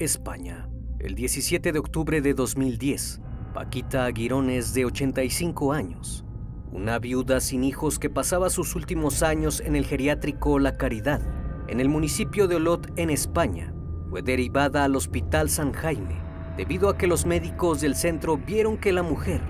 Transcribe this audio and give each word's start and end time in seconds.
España. 0.00 0.66
El 0.98 1.14
17 1.14 1.72
de 1.72 1.78
octubre 1.78 2.22
de 2.22 2.32
2010, 2.32 3.20
Paquita 3.52 4.06
Aguirones, 4.06 4.72
de 4.72 4.86
85 4.86 5.74
años, 5.74 6.24
una 6.72 6.98
viuda 6.98 7.38
sin 7.40 7.64
hijos 7.64 7.98
que 7.98 8.08
pasaba 8.08 8.48
sus 8.48 8.74
últimos 8.76 9.22
años 9.22 9.60
en 9.60 9.76
el 9.76 9.84
geriátrico 9.84 10.58
La 10.58 10.78
Caridad, 10.78 11.20
en 11.68 11.80
el 11.80 11.90
municipio 11.90 12.48
de 12.48 12.56
Olot, 12.56 12.90
en 12.98 13.10
España, 13.10 13.74
fue 14.08 14.22
derivada 14.22 14.84
al 14.84 14.96
Hospital 14.96 15.50
San 15.50 15.72
Jaime, 15.72 16.18
debido 16.56 16.88
a 16.88 16.96
que 16.96 17.06
los 17.06 17.26
médicos 17.26 17.82
del 17.82 17.94
centro 17.94 18.38
vieron 18.38 18.78
que 18.78 18.94
la 18.94 19.02
mujer 19.02 19.42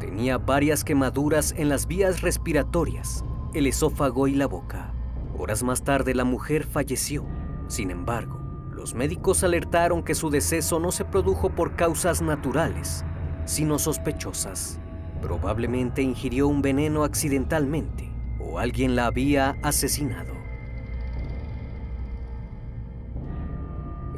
tenía 0.00 0.36
varias 0.36 0.84
quemaduras 0.84 1.54
en 1.56 1.70
las 1.70 1.86
vías 1.86 2.20
respiratorias, 2.20 3.24
el 3.54 3.66
esófago 3.66 4.28
y 4.28 4.34
la 4.34 4.46
boca. 4.46 4.92
Horas 5.38 5.62
más 5.62 5.82
tarde 5.82 6.14
la 6.14 6.24
mujer 6.24 6.64
falleció. 6.64 7.24
Sin 7.68 7.90
embargo, 7.90 8.43
los 8.84 8.92
médicos 8.92 9.42
alertaron 9.42 10.02
que 10.02 10.14
su 10.14 10.28
deceso 10.28 10.78
no 10.78 10.92
se 10.92 11.06
produjo 11.06 11.48
por 11.48 11.74
causas 11.74 12.20
naturales, 12.20 13.02
sino 13.46 13.78
sospechosas. 13.78 14.78
Probablemente 15.22 16.02
ingirió 16.02 16.48
un 16.48 16.60
veneno 16.60 17.02
accidentalmente 17.02 18.12
o 18.38 18.58
alguien 18.58 18.94
la 18.94 19.06
había 19.06 19.56
asesinado. 19.62 20.34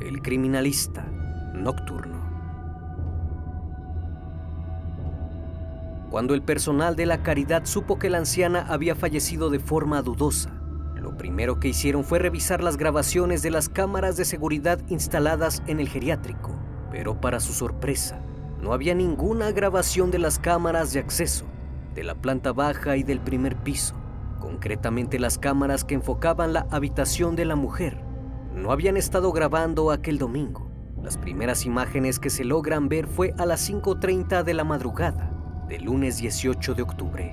El 0.03 0.21
criminalista 0.21 1.05
nocturno. 1.55 2.21
Cuando 6.11 6.35
el 6.35 6.43
personal 6.43 6.97
de 6.97 7.07
la 7.07 7.23
caridad 7.23 7.67
supo 7.67 8.01
que 8.01 8.11
la 8.11 8.19
anciana 8.19 8.67
había 8.69 8.97
fallecido 8.97 9.49
de 9.49 9.61
forma 9.61 10.03
dudosa, 10.03 10.56
lo 11.07 11.17
primero 11.17 11.61
que 11.61 11.69
hicieron 11.69 12.03
fue 12.03 12.19
revisar 12.19 12.65
las 12.65 12.77
grabaciones 12.77 13.41
de 13.41 13.53
las 13.53 13.69
cámaras 13.69 14.17
de 14.17 14.25
seguridad 14.25 14.81
instaladas 14.89 15.63
en 15.69 15.79
el 15.79 15.89
geriátrico, 15.89 16.51
pero 16.91 17.21
para 17.21 17.39
su 17.39 17.53
sorpresa, 17.53 18.19
no 18.61 18.73
había 18.73 18.93
ninguna 18.93 19.53
grabación 19.53 20.11
de 20.11 20.19
las 20.19 20.41
cámaras 20.41 20.93
de 20.93 20.99
acceso, 20.99 21.45
de 21.95 22.03
la 22.03 22.17
planta 22.17 22.53
baja 22.53 22.97
y 22.97 23.05
del 23.05 23.21
primer 23.21 23.55
piso, 23.55 23.95
concretamente 24.41 25.21
las 25.21 25.39
cámaras 25.39 25.85
que 25.85 25.95
enfocaban 25.95 26.53
la 26.53 26.67
habitación 26.73 27.37
de 27.37 27.45
la 27.45 27.55
mujer. 27.55 28.03
No 28.53 28.73
habían 28.73 28.97
estado 28.97 29.31
grabando 29.31 29.93
aquel 29.93 30.19
domingo. 30.19 30.69
Las 31.05 31.19
primeras 31.19 31.67
imágenes 31.67 32.19
que 32.19 32.31
se 32.31 32.43
logran 32.43 32.89
ver 32.89 33.07
fue 33.07 33.33
a 33.39 33.47
las 33.47 33.71
5.30 33.71 34.43
de 34.43 34.55
la 34.55 34.65
madrugada 34.65 35.31
del 35.69 35.85
lunes 35.85 36.17
18 36.17 36.75
de 36.75 36.83
octubre. 36.83 37.33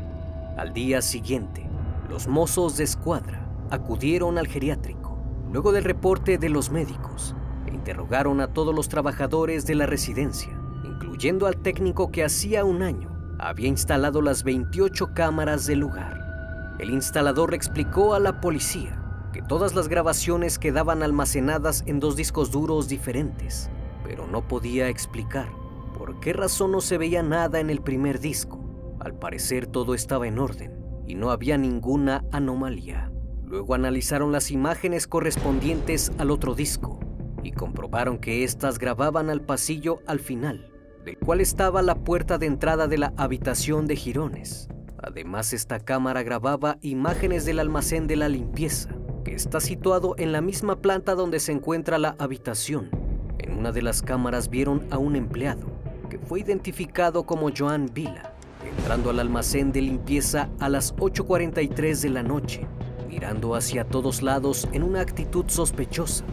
Al 0.58 0.74
día 0.74 1.02
siguiente, 1.02 1.68
los 2.08 2.28
mozos 2.28 2.78
de 2.78 2.84
escuadra 2.84 3.43
acudieron 3.74 4.38
al 4.38 4.48
geriátrico, 4.48 5.18
luego 5.52 5.72
del 5.72 5.84
reporte 5.84 6.38
de 6.38 6.50
los 6.50 6.70
médicos, 6.70 7.36
e 7.68 7.74
interrogaron 7.74 8.40
a 8.42 8.54
todos 8.54 8.74
los 8.74 8.88
trabajadores 8.88 9.66
de 9.66 9.76
la 9.76 9.86
residencia, 9.86 10.58
incluyendo 10.84 11.48
al 11.48 11.58
técnico 11.58 12.12
que 12.12 12.24
hacía 12.24 12.66
un 12.66 12.84
año 12.84 13.14
había 13.40 13.68
instalado 13.68 14.22
las 14.22 14.44
28 14.44 15.14
cámaras 15.14 15.66
del 15.66 15.80
lugar. 15.80 16.76
El 16.80 16.92
instalador 16.92 17.54
explicó 17.54 18.14
a 18.14 18.20
la 18.20 18.40
policía 18.40 19.00
que 19.34 19.42
todas 19.42 19.76
las 19.76 19.88
grabaciones 19.88 20.60
quedaban 20.60 21.04
almacenadas 21.04 21.84
en 21.86 22.00
dos 22.00 22.16
discos 22.16 22.52
duros 22.52 22.88
diferentes, 22.88 23.70
pero 24.04 24.28
no 24.28 24.48
podía 24.48 24.88
explicar 24.90 25.50
por 25.98 26.20
qué 26.20 26.34
razón 26.34 26.72
no 26.72 26.82
se 26.82 26.98
veía 26.98 27.24
nada 27.24 27.60
en 27.60 27.70
el 27.70 27.82
primer 27.82 28.20
disco. 28.20 28.60
Al 29.00 29.14
parecer 29.14 29.68
todo 29.68 29.94
estaba 29.94 30.28
en 30.28 30.40
orden 30.40 30.80
y 31.06 31.16
no 31.16 31.32
había 31.32 31.58
ninguna 31.58 32.24
anomalía. 32.32 33.13
Luego 33.54 33.76
analizaron 33.76 34.32
las 34.32 34.50
imágenes 34.50 35.06
correspondientes 35.06 36.12
al 36.18 36.32
otro 36.32 36.56
disco 36.56 37.00
y 37.44 37.52
comprobaron 37.52 38.18
que 38.18 38.44
éstas 38.44 38.80
grababan 38.80 39.30
al 39.30 39.42
pasillo 39.42 40.00
al 40.08 40.20
final, 40.20 40.72
del 41.06 41.20
cual 41.20 41.40
estaba 41.40 41.84
la 41.84 41.94
puerta 41.94 42.40
de 42.40 42.48
entrada 42.48 42.88
de 42.88 42.98
la 42.98 43.14
habitación 43.16 43.86
de 43.86 43.96
Girones. 43.96 44.70
Además, 44.98 45.54
esta 45.54 45.80
cámara 45.80 46.24
grababa 46.24 46.80
imágenes 46.82 47.46
del 47.46 47.60
almacén 47.60 48.08
de 48.08 48.16
la 48.16 48.28
limpieza, 48.28 48.90
que 49.24 49.36
está 49.36 49.60
situado 49.60 50.16
en 50.18 50.32
la 50.32 50.42
misma 50.42 50.82
planta 50.82 51.14
donde 51.14 51.40
se 51.40 51.52
encuentra 51.52 52.00
la 52.00 52.16
habitación. 52.18 52.90
En 53.38 53.56
una 53.56 53.72
de 53.72 53.84
las 53.84 54.02
cámaras 54.02 54.50
vieron 54.50 54.88
a 54.90 54.98
un 54.98 55.16
empleado, 55.16 55.68
que 56.10 56.18
fue 56.18 56.40
identificado 56.40 57.28
como 57.28 57.52
Joan 57.56 57.92
Vila, 57.94 58.34
entrando 58.66 59.12
al 59.12 59.20
almacén 59.20 59.72
de 59.72 59.84
limpieza 59.84 60.50
a 60.60 60.70
las 60.70 60.96
8.43 60.96 62.02
de 62.02 62.10
la 62.10 62.24
noche, 62.24 62.66
mirando 63.14 63.54
hacia 63.54 63.86
todos 63.86 64.24
lados 64.24 64.68
en 64.72 64.82
una 64.82 65.02
actitud 65.02 65.46
sospechosa, 65.48 66.26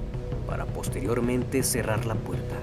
para 0.46 0.64
posteriormente 0.64 1.62
cerrar 1.62 2.06
la 2.06 2.14
puerta. 2.14 2.56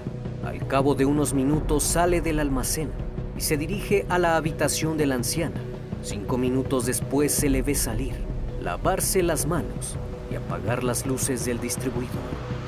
Al 0.43 0.65
cabo 0.67 0.95
de 0.95 1.05
unos 1.05 1.35
minutos 1.35 1.83
sale 1.83 2.19
del 2.21 2.39
almacén 2.39 2.89
y 3.37 3.41
se 3.41 3.57
dirige 3.57 4.07
a 4.09 4.17
la 4.17 4.35
habitación 4.35 4.97
de 4.97 5.05
la 5.05 5.13
anciana. 5.13 5.61
Cinco 6.01 6.39
minutos 6.39 6.87
después 6.87 7.31
se 7.31 7.47
le 7.47 7.61
ve 7.61 7.75
salir, 7.75 8.15
lavarse 8.59 9.21
las 9.21 9.45
manos 9.45 9.97
y 10.31 10.35
apagar 10.35 10.83
las 10.83 11.05
luces 11.05 11.45
del 11.45 11.59
distribuidor 11.59 12.15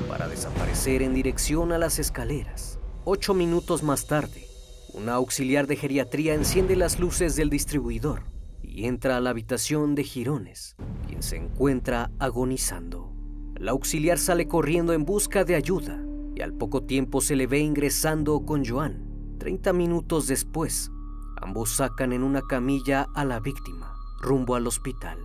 para 0.08 0.28
desaparecer 0.28 1.02
en 1.02 1.16
dirección 1.16 1.72
a 1.72 1.80
las 1.80 1.98
escaleras. 1.98 2.78
Ocho 3.06 3.34
minutos 3.34 3.82
más 3.82 4.06
tarde, 4.06 4.46
una 4.94 5.14
auxiliar 5.14 5.66
de 5.66 5.78
geriatría 5.78 6.36
enciende 6.36 6.76
las 6.76 7.00
luces 7.00 7.36
del 7.36 7.50
distribuidor 7.50 8.22
y 8.62 8.86
entra 8.86 9.18
a 9.18 9.20
la 9.20 9.32
habitación 9.32 9.96
de 9.96 10.04
Girones, 10.04 10.76
se 11.22 11.38
encuentra 11.38 12.12
agonizando. 12.20 13.12
La 13.56 13.72
auxiliar 13.72 14.18
sale 14.18 14.48
corriendo 14.48 14.94
en 14.94 15.06
busca 15.06 15.44
de 15.44 15.56
ayuda 15.56 16.02
y 16.36 16.42
al 16.42 16.54
poco 16.54 16.84
tiempo 16.84 17.22
se 17.22 17.36
le 17.36 17.48
ve 17.48 17.60
ingresando 17.60 18.46
con 18.46 18.66
Joan. 18.66 19.06
Treinta 19.38 19.74
minutos 19.74 20.28
después, 20.28 20.92
ambos 21.42 21.72
sacan 21.72 22.14
en 22.14 22.24
una 22.24 22.42
camilla 22.42 23.08
a 23.16 23.26
la 23.26 23.40
víctima, 23.40 23.94
rumbo 24.22 24.56
al 24.56 24.68
hospital. 24.68 25.18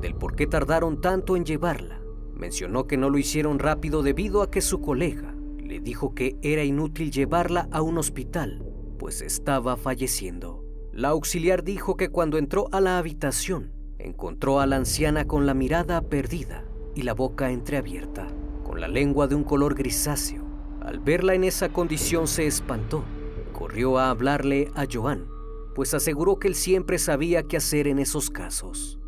Del 0.00 0.14
por 0.14 0.34
qué 0.34 0.46
tardaron 0.46 1.00
tanto 1.00 1.36
en 1.36 1.44
llevarla, 1.44 2.00
mencionó 2.34 2.86
que 2.86 2.96
no 2.96 3.10
lo 3.10 3.18
hicieron 3.18 3.58
rápido 3.58 4.02
debido 4.02 4.42
a 4.42 4.50
que 4.50 4.60
su 4.60 4.80
colega 4.80 5.34
le 5.58 5.80
dijo 5.80 6.14
que 6.14 6.36
era 6.42 6.64
inútil 6.64 7.10
llevarla 7.10 7.68
a 7.70 7.82
un 7.82 7.98
hospital, 7.98 8.64
pues 8.98 9.20
estaba 9.20 9.76
falleciendo. 9.76 10.64
La 10.92 11.08
auxiliar 11.08 11.62
dijo 11.62 11.96
que 11.96 12.08
cuando 12.08 12.38
entró 12.38 12.68
a 12.72 12.80
la 12.80 12.98
habitación, 12.98 13.72
encontró 13.98 14.60
a 14.60 14.66
la 14.66 14.76
anciana 14.76 15.26
con 15.26 15.46
la 15.46 15.54
mirada 15.54 16.00
perdida 16.02 16.64
y 16.94 17.02
la 17.02 17.14
boca 17.14 17.50
entreabierta, 17.50 18.26
con 18.64 18.80
la 18.80 18.88
lengua 18.88 19.26
de 19.26 19.34
un 19.34 19.44
color 19.44 19.74
grisáceo. 19.74 20.44
Al 20.82 21.00
verla 21.00 21.34
en 21.34 21.44
esa 21.44 21.70
condición 21.70 22.26
se 22.26 22.46
espantó. 22.46 23.04
Corrió 23.52 23.98
a 23.98 24.10
hablarle 24.10 24.70
a 24.74 24.84
Joan, 24.90 25.26
pues 25.74 25.94
aseguró 25.94 26.38
que 26.38 26.48
él 26.48 26.54
siempre 26.54 26.98
sabía 26.98 27.42
qué 27.42 27.56
hacer 27.56 27.88
en 27.88 27.98
esos 27.98 28.30
casos. 28.30 28.98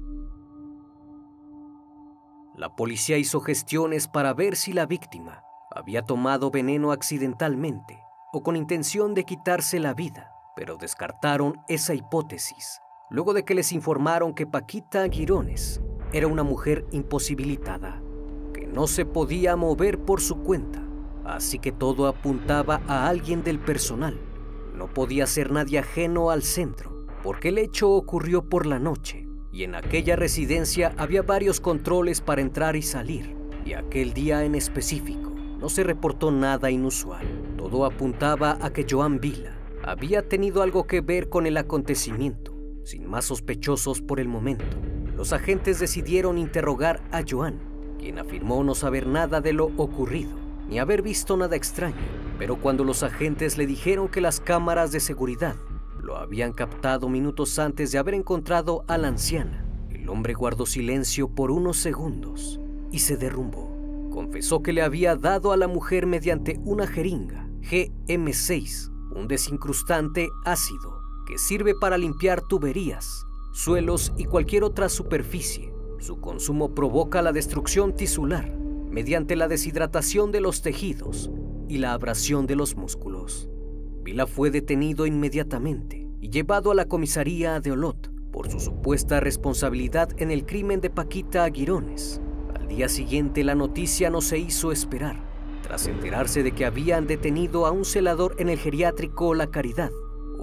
La 2.56 2.74
policía 2.74 3.18
hizo 3.18 3.40
gestiones 3.40 4.08
para 4.08 4.34
ver 4.34 4.56
si 4.56 4.72
la 4.72 4.86
víctima 4.86 5.42
había 5.70 6.02
tomado 6.02 6.50
veneno 6.50 6.90
accidentalmente 6.90 8.00
o 8.32 8.42
con 8.42 8.56
intención 8.56 9.14
de 9.14 9.24
quitarse 9.24 9.78
la 9.78 9.94
vida, 9.94 10.32
pero 10.56 10.76
descartaron 10.76 11.60
esa 11.68 11.94
hipótesis 11.94 12.80
luego 13.10 13.34
de 13.34 13.44
que 13.44 13.54
les 13.54 13.72
informaron 13.72 14.34
que 14.34 14.46
Paquita 14.46 15.02
Aguirones 15.02 15.80
era 16.12 16.26
una 16.26 16.42
mujer 16.42 16.86
imposibilitada, 16.90 18.02
que 18.52 18.66
no 18.66 18.86
se 18.86 19.04
podía 19.04 19.56
mover 19.56 19.98
por 19.98 20.20
su 20.20 20.36
cuenta, 20.36 20.82
así 21.24 21.58
que 21.58 21.72
todo 21.72 22.06
apuntaba 22.06 22.80
a 22.86 23.08
alguien 23.08 23.42
del 23.42 23.58
personal. 23.58 24.18
No 24.74 24.92
podía 24.92 25.26
ser 25.26 25.50
nadie 25.50 25.78
ajeno 25.78 26.30
al 26.30 26.42
centro, 26.42 27.06
porque 27.22 27.48
el 27.48 27.58
hecho 27.58 27.90
ocurrió 27.90 28.48
por 28.48 28.66
la 28.66 28.78
noche 28.78 29.26
y 29.52 29.64
en 29.64 29.74
aquella 29.74 30.14
residencia 30.14 30.94
había 30.98 31.22
varios 31.22 31.60
controles 31.60 32.20
para 32.20 32.42
entrar 32.42 32.76
y 32.76 32.82
salir, 32.82 33.34
y 33.64 33.72
aquel 33.72 34.12
día 34.12 34.44
en 34.44 34.54
específico 34.54 35.30
no 35.58 35.68
se 35.68 35.82
reportó 35.82 36.30
nada 36.30 36.70
inusual. 36.70 37.26
Todo 37.56 37.84
apuntaba 37.84 38.58
a 38.60 38.72
que 38.72 38.86
Joan 38.88 39.18
Vila 39.18 39.58
había 39.82 40.28
tenido 40.28 40.62
algo 40.62 40.86
que 40.86 41.00
ver 41.00 41.28
con 41.28 41.46
el 41.46 41.56
acontecimiento. 41.56 42.57
Sin 42.88 43.06
más 43.06 43.26
sospechosos 43.26 44.00
por 44.00 44.18
el 44.18 44.28
momento, 44.28 44.64
los 45.14 45.34
agentes 45.34 45.78
decidieron 45.78 46.38
interrogar 46.38 47.02
a 47.12 47.20
Joan, 47.22 47.60
quien 47.98 48.18
afirmó 48.18 48.64
no 48.64 48.74
saber 48.74 49.06
nada 49.06 49.42
de 49.42 49.52
lo 49.52 49.66
ocurrido, 49.76 50.30
ni 50.70 50.78
haber 50.78 51.02
visto 51.02 51.36
nada 51.36 51.54
extraño. 51.54 51.98
Pero 52.38 52.58
cuando 52.58 52.84
los 52.84 53.02
agentes 53.02 53.58
le 53.58 53.66
dijeron 53.66 54.08
que 54.08 54.22
las 54.22 54.40
cámaras 54.40 54.90
de 54.90 55.00
seguridad 55.00 55.54
lo 56.00 56.16
habían 56.16 56.54
captado 56.54 57.10
minutos 57.10 57.58
antes 57.58 57.92
de 57.92 57.98
haber 57.98 58.14
encontrado 58.14 58.86
a 58.88 58.96
la 58.96 59.08
anciana, 59.08 59.66
el 59.90 60.08
hombre 60.08 60.32
guardó 60.32 60.64
silencio 60.64 61.28
por 61.28 61.50
unos 61.50 61.76
segundos 61.76 62.58
y 62.90 63.00
se 63.00 63.18
derrumbó. 63.18 63.70
Confesó 64.10 64.62
que 64.62 64.72
le 64.72 64.80
había 64.80 65.14
dado 65.14 65.52
a 65.52 65.58
la 65.58 65.68
mujer 65.68 66.06
mediante 66.06 66.58
una 66.64 66.86
jeringa 66.86 67.50
GM6, 67.60 68.90
un 69.14 69.28
desincrustante 69.28 70.30
ácido 70.46 70.97
que 71.28 71.36
sirve 71.36 71.74
para 71.74 71.98
limpiar 71.98 72.40
tuberías, 72.40 73.26
suelos 73.52 74.14
y 74.16 74.24
cualquier 74.24 74.64
otra 74.64 74.88
superficie. 74.88 75.70
Su 75.98 76.20
consumo 76.20 76.74
provoca 76.74 77.20
la 77.20 77.32
destrucción 77.32 77.94
tisular 77.94 78.56
mediante 78.90 79.36
la 79.36 79.46
deshidratación 79.46 80.32
de 80.32 80.40
los 80.40 80.62
tejidos 80.62 81.30
y 81.68 81.78
la 81.78 81.92
abrasión 81.92 82.46
de 82.46 82.56
los 82.56 82.76
músculos. 82.76 83.50
Vila 84.02 84.26
fue 84.26 84.50
detenido 84.50 85.04
inmediatamente 85.04 86.08
y 86.18 86.30
llevado 86.30 86.70
a 86.70 86.74
la 86.74 86.86
comisaría 86.86 87.60
de 87.60 87.72
Olot 87.72 88.10
por 88.32 88.50
su 88.50 88.58
supuesta 88.58 89.20
responsabilidad 89.20 90.08
en 90.16 90.30
el 90.30 90.46
crimen 90.46 90.80
de 90.80 90.88
Paquita 90.88 91.44
Aguirones. 91.44 92.22
Al 92.58 92.68
día 92.68 92.88
siguiente 92.88 93.44
la 93.44 93.54
noticia 93.54 94.08
no 94.08 94.22
se 94.22 94.38
hizo 94.38 94.72
esperar, 94.72 95.22
tras 95.62 95.88
enterarse 95.88 96.42
de 96.42 96.52
que 96.52 96.64
habían 96.64 97.06
detenido 97.06 97.66
a 97.66 97.70
un 97.70 97.84
celador 97.84 98.34
en 98.38 98.48
el 98.48 98.58
geriátrico 98.58 99.34
La 99.34 99.48
Caridad. 99.48 99.90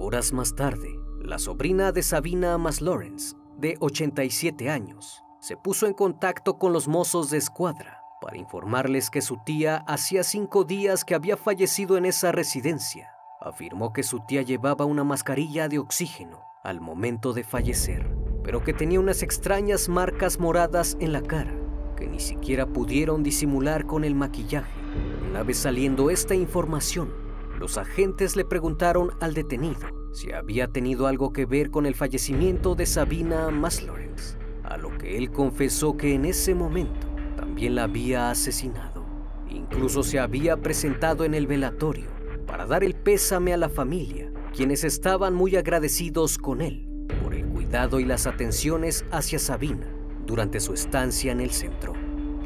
Horas 0.06 0.32
más 0.32 0.54
tarde, 0.54 1.00
la 1.20 1.36
sobrina 1.36 1.90
de 1.90 2.00
Sabina 2.00 2.56
Mas 2.58 2.80
Lawrence, 2.80 3.34
de 3.58 3.76
87 3.80 4.70
años, 4.70 5.24
se 5.40 5.56
puso 5.56 5.88
en 5.88 5.94
contacto 5.94 6.58
con 6.58 6.72
los 6.72 6.86
mozos 6.86 7.28
de 7.30 7.38
escuadra 7.38 8.02
para 8.20 8.36
informarles 8.36 9.10
que 9.10 9.20
su 9.20 9.38
tía 9.44 9.78
hacía 9.88 10.22
cinco 10.22 10.62
días 10.62 11.04
que 11.04 11.16
había 11.16 11.36
fallecido 11.36 11.96
en 11.96 12.04
esa 12.04 12.30
residencia 12.30 13.10
afirmó 13.40 13.92
que 13.92 14.04
su 14.04 14.20
tía 14.20 14.42
llevaba 14.42 14.84
una 14.84 15.02
mascarilla 15.02 15.68
de 15.68 15.80
oxígeno 15.80 16.40
al 16.62 16.80
momento 16.80 17.32
de 17.32 17.42
fallecer, 17.42 18.08
pero 18.44 18.62
que 18.62 18.72
tenía 18.72 19.00
unas 19.00 19.24
extrañas 19.24 19.88
marcas 19.88 20.38
moradas 20.38 20.96
en 21.00 21.12
la 21.12 21.22
cara 21.22 21.52
que 21.96 22.06
ni 22.06 22.20
siquiera 22.20 22.66
pudieron 22.66 23.24
disimular 23.24 23.86
con 23.86 24.04
el 24.04 24.14
maquillaje. 24.14 24.80
Una 25.28 25.42
vez 25.42 25.58
saliendo 25.58 26.10
esta 26.10 26.36
información, 26.36 27.25
los 27.56 27.78
agentes 27.78 28.36
le 28.36 28.44
preguntaron 28.44 29.12
al 29.20 29.34
detenido 29.34 29.96
si 30.12 30.32
había 30.32 30.68
tenido 30.68 31.06
algo 31.06 31.32
que 31.32 31.44
ver 31.44 31.70
con 31.70 31.84
el 31.84 31.94
fallecimiento 31.94 32.74
de 32.74 32.86
Sabina 32.86 33.50
Maslorens, 33.50 34.38
a 34.64 34.78
lo 34.78 34.96
que 34.96 35.18
él 35.18 35.30
confesó 35.30 35.96
que 35.96 36.14
en 36.14 36.24
ese 36.24 36.54
momento 36.54 37.06
también 37.36 37.74
la 37.74 37.82
había 37.82 38.30
asesinado. 38.30 39.04
Incluso 39.50 40.02
se 40.02 40.18
había 40.18 40.56
presentado 40.56 41.24
en 41.24 41.34
el 41.34 41.46
velatorio 41.46 42.08
para 42.46 42.64
dar 42.64 42.82
el 42.82 42.94
pésame 42.94 43.52
a 43.52 43.58
la 43.58 43.68
familia, 43.68 44.32
quienes 44.54 44.84
estaban 44.84 45.34
muy 45.34 45.56
agradecidos 45.56 46.38
con 46.38 46.62
él 46.62 46.88
por 47.22 47.34
el 47.34 47.44
cuidado 47.46 48.00
y 48.00 48.06
las 48.06 48.26
atenciones 48.26 49.04
hacia 49.10 49.38
Sabina 49.38 49.86
durante 50.24 50.60
su 50.60 50.72
estancia 50.72 51.30
en 51.30 51.40
el 51.40 51.50
centro. 51.50 51.92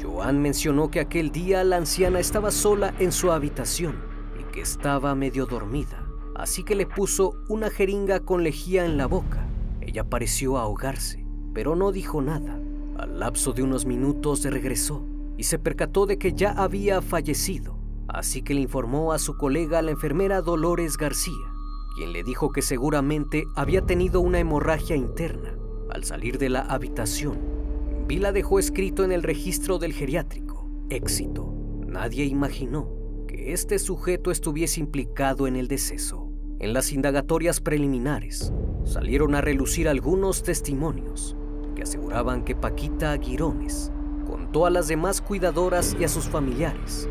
Joan 0.01 0.41
mencionó 0.41 0.91
que 0.91 0.99
aquel 0.99 1.31
día 1.31 1.63
la 1.63 1.77
anciana 1.77 2.19
estaba 2.19 2.51
sola 2.51 2.93
en 2.99 3.13
su 3.13 3.31
habitación 3.31 4.10
estaba 4.59 5.15
medio 5.15 5.45
dormida, 5.45 6.05
así 6.35 6.63
que 6.65 6.75
le 6.75 6.85
puso 6.85 7.35
una 7.47 7.69
jeringa 7.69 8.19
con 8.19 8.43
lejía 8.43 8.83
en 8.83 8.97
la 8.97 9.05
boca. 9.05 9.47
Ella 9.79 10.03
pareció 10.03 10.57
ahogarse, 10.57 11.25
pero 11.53 11.77
no 11.77 11.93
dijo 11.93 12.21
nada. 12.21 12.59
Al 12.97 13.19
lapso 13.19 13.53
de 13.53 13.63
unos 13.63 13.85
minutos 13.85 14.43
regresó 14.43 15.05
y 15.37 15.43
se 15.43 15.57
percató 15.57 16.05
de 16.05 16.17
que 16.17 16.33
ya 16.33 16.51
había 16.51 17.01
fallecido 17.01 17.81
así 18.13 18.41
que 18.41 18.53
le 18.53 18.61
informó 18.61 19.13
a 19.13 19.19
su 19.19 19.37
colega 19.37 19.81
la 19.81 19.91
enfermera 19.91 20.41
Dolores 20.41 20.97
García, 20.97 21.33
quien 21.95 22.13
le 22.13 22.23
dijo 22.23 22.51
que 22.51 22.61
seguramente 22.61 23.45
había 23.55 23.85
tenido 23.85 24.21
una 24.21 24.39
hemorragia 24.39 24.95
interna. 24.95 25.55
Al 25.89 26.03
salir 26.03 26.37
de 26.37 26.49
la 26.49 26.61
habitación, 26.61 27.39
Vila 28.07 28.31
dejó 28.31 28.59
escrito 28.59 29.03
en 29.03 29.11
el 29.11 29.23
registro 29.23 29.77
del 29.77 29.93
geriátrico, 29.93 30.69
éxito. 30.89 31.53
Nadie 31.85 32.25
imaginó 32.25 32.89
que 33.41 33.53
este 33.53 33.79
sujeto 33.79 34.29
estuviese 34.29 34.79
implicado 34.79 35.47
en 35.47 35.55
el 35.55 35.67
deceso. 35.67 36.29
En 36.59 36.73
las 36.73 36.91
indagatorias 36.91 37.59
preliminares 37.59 38.53
salieron 38.83 39.33
a 39.33 39.41
relucir 39.41 39.89
algunos 39.89 40.43
testimonios 40.43 41.35
que 41.75 41.81
aseguraban 41.81 42.43
que 42.43 42.55
Paquita 42.55 43.13
Aguirones 43.13 43.91
contó 44.27 44.67
a 44.67 44.69
las 44.69 44.87
demás 44.87 45.21
cuidadoras 45.21 45.95
y 45.99 46.03
a 46.03 46.07
sus 46.07 46.25
familiares 46.25 47.09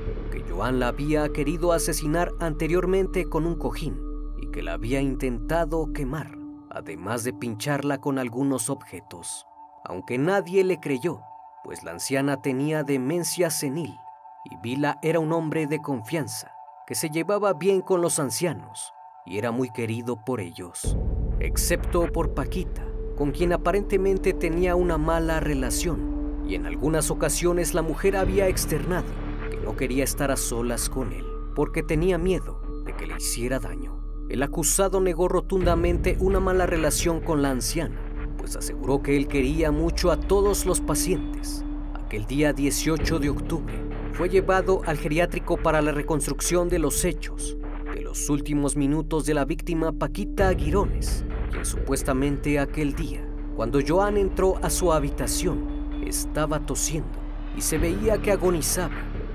Joan 0.49 0.79
la 0.79 0.89
había 0.89 1.29
querido 1.33 1.73
asesinar 1.73 2.31
anteriormente 2.39 3.25
con 3.25 3.45
un 3.45 3.57
cojín 3.57 4.01
y 4.41 4.53
que 4.53 4.63
la 4.63 4.75
había 4.75 5.01
intentado 5.01 5.93
quemar, 5.93 6.39
además 6.71 7.25
de 7.25 7.33
pincharla 7.33 8.01
con 8.01 8.19
algunos 8.19 8.71
objetos. 8.71 9.47
Aunque 9.85 10.17
nadie 10.17 10.63
le 10.63 10.79
creyó, 10.79 11.23
pues 11.65 11.83
la 11.83 11.91
anciana 11.91 12.41
tenía 12.41 12.85
demencia 12.85 13.51
senil 13.51 13.99
y 14.45 14.57
Vila 14.57 14.99
era 15.03 15.21
un 15.21 15.33
hombre 15.33 15.67
de 15.67 15.81
confianza, 15.81 16.53
que 16.87 16.95
se 16.95 17.11
llevaba 17.11 17.53
bien 17.53 17.81
con 17.81 18.01
los 18.01 18.19
ancianos 18.19 18.93
y 19.27 19.39
era 19.39 19.51
muy 19.51 19.71
querido 19.71 20.25
por 20.25 20.41
ellos, 20.41 20.97
excepto 21.39 22.11
por 22.11 22.35
Paquita, 22.35 22.85
con 23.17 23.33
quien 23.33 23.53
aparentemente 23.53 24.33
tenía 24.33 24.77
una 24.77 24.99
mala 24.99 25.41
relación, 25.41 26.43
y 26.47 26.55
en 26.55 26.67
algunas 26.67 27.11
ocasiones 27.11 27.75
la 27.75 27.83
mujer 27.83 28.17
había 28.17 28.49
externado 28.49 29.31
no 29.65 29.77
quería 29.77 30.05
estar 30.05 30.31
a 30.31 30.37
solas 30.37 30.89
con 30.89 31.13
él 31.13 31.25
porque 31.55 31.83
tenía 31.83 32.19
miedo 32.19 32.61
de 32.85 32.95
que 32.95 33.07
le 33.07 33.17
hiciera 33.17 33.59
daño. 33.59 34.01
El 34.29 34.43
acusado 34.43 35.01
negó 35.01 35.29
rotundamente 35.29 36.17
una 36.21 36.41
mala 36.41 36.67
relación 36.67 37.21
con 37.21 37.43
la 37.43 37.51
anciana, 37.51 38.01
pues 38.39 38.57
aseguró 38.57 39.03
que 39.03 39.17
él 39.17 39.27
quería 39.27 39.71
mucho 39.73 40.11
a 40.11 40.17
todos 40.17 40.67
los 40.67 40.81
pacientes. 40.81 41.65
Aquel 41.95 42.27
día 42.27 42.53
18 42.53 43.19
de 43.19 43.31
octubre 43.31 43.90
fue 44.21 44.29
llevado 44.29 44.83
al 44.85 44.99
geriátrico 44.99 45.57
para 45.57 45.81
la 45.81 45.93
reconstrucción 45.93 46.69
de 46.69 46.79
los 46.79 47.07
hechos 47.07 47.57
de 47.95 48.03
los 48.03 48.29
últimos 48.29 48.77
minutos 48.77 49.25
de 49.25 49.33
la 49.33 49.47
víctima 49.47 49.93
Paquita 49.93 50.49
Aguirones, 50.49 51.25
quien 51.51 51.65
supuestamente 51.65 52.59
aquel 52.59 52.95
día, 52.95 53.27
cuando 53.57 53.81
Joan 53.81 54.19
entró 54.19 54.59
a 54.63 54.69
su 54.69 54.93
habitación, 54.93 56.05
estaba 56.07 56.67
tosiendo 56.67 57.19
y 57.57 57.63
se 57.63 57.79
veía 57.79 58.21
que 58.21 58.33
agonizaba 58.33 58.93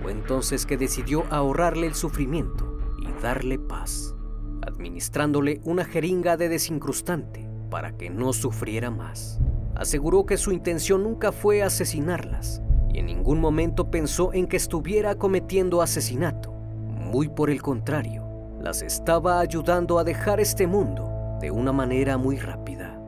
entonces 0.08 0.68
que 0.68 0.77
decidió 0.77 1.24
ahorrarle 1.32 1.88
el 1.88 1.96
sufrimiento 1.96 2.77
y 3.00 3.08
darle 3.24 3.58
paz, 3.58 4.13
administrándole 4.62 5.62
una 5.63 5.84
jeringa 5.84 6.38
de 6.38 6.48
desincrustante 6.48 7.50
para 7.72 7.98
que 7.98 8.12
no 8.12 8.34
sufriera 8.34 8.92
más. 8.92 9.39
Aseguró 9.74 10.27
que 10.27 10.38
su 10.38 10.51
intención 10.51 11.01
nunca 11.01 11.32
fue 11.32 11.63
asesinarlas 11.63 12.62
en 12.98 13.08
ningún 13.08 13.40
momento 13.40 13.92
pensó 13.92 14.34
en 14.34 14.48
que 14.48 14.58
estuviera 14.58 15.16
cometiendo 15.16 15.82
asesinato. 15.82 16.52
Muy 16.52 17.28
por 17.28 17.50
el 17.50 17.62
contrario, 17.62 18.24
las 18.62 18.82
estaba 18.82 19.40
ayudando 19.40 20.00
a 20.00 20.04
dejar 20.04 20.40
este 20.40 20.66
mundo 20.66 21.38
de 21.42 21.52
una 21.52 21.74
manera 21.74 22.18
muy 22.18 22.38
rápida. 22.38 23.00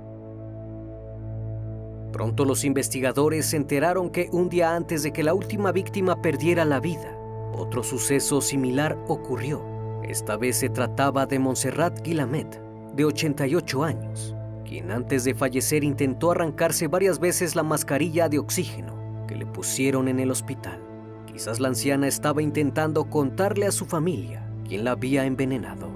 Pronto 2.12 2.46
los 2.46 2.66
investigadores 2.66 3.46
se 3.48 3.58
enteraron 3.58 4.10
que 4.10 4.30
un 4.32 4.50
día 4.50 4.76
antes 4.76 5.04
de 5.04 5.14
que 5.14 5.24
la 5.24 5.34
última 5.34 5.72
víctima 5.72 6.22
perdiera 6.22 6.66
la 6.66 6.80
vida, 6.80 7.18
otro 7.54 7.84
suceso 7.84 8.42
similar 8.42 8.98
ocurrió. 9.08 9.62
Esta 10.04 10.38
vez 10.38 10.58
se 10.58 10.70
trataba 10.70 11.26
de 11.26 11.40
Montserrat 11.40 12.02
Guilamet, 12.02 12.62
de 12.94 13.06
88 13.06 13.84
años, 13.84 14.36
quien 14.66 14.92
antes 14.92 15.24
de 15.24 15.34
fallecer 15.34 15.84
intentó 15.84 16.32
arrancarse 16.32 16.88
varias 16.88 17.20
veces 17.20 17.56
la 17.56 17.64
mascarilla 17.64 18.30
de 18.30 18.40
oxígeno 18.40 18.97
que 19.28 19.36
le 19.36 19.46
pusieron 19.46 20.08
en 20.08 20.20
el 20.20 20.32
hospital. 20.32 20.82
Quizás 21.26 21.60
la 21.60 21.68
anciana 21.68 22.08
estaba 22.08 22.42
intentando 22.42 23.10
contarle 23.10 23.68
a 23.68 23.72
su 23.72 23.86
familia 23.86 24.50
quién 24.68 24.84
la 24.84 24.92
había 24.92 25.26
envenenado. 25.26 25.90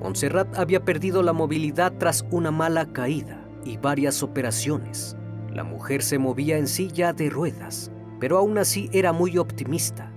Montserrat 0.00 0.58
había 0.58 0.84
perdido 0.84 1.22
la 1.22 1.32
movilidad 1.32 1.92
tras 1.98 2.24
una 2.30 2.50
mala 2.50 2.92
caída 2.92 3.40
y 3.64 3.76
varias 3.76 4.22
operaciones 4.22 5.16
la 5.54 5.64
mujer 5.64 6.02
se 6.02 6.18
movía 6.18 6.56
en 6.56 6.66
silla 6.66 7.12
de 7.12 7.28
ruedas, 7.28 7.90
pero 8.20 8.38
aún 8.38 8.56
así 8.56 8.88
era 8.92 9.12
muy 9.12 9.36
optimista. 9.36 10.10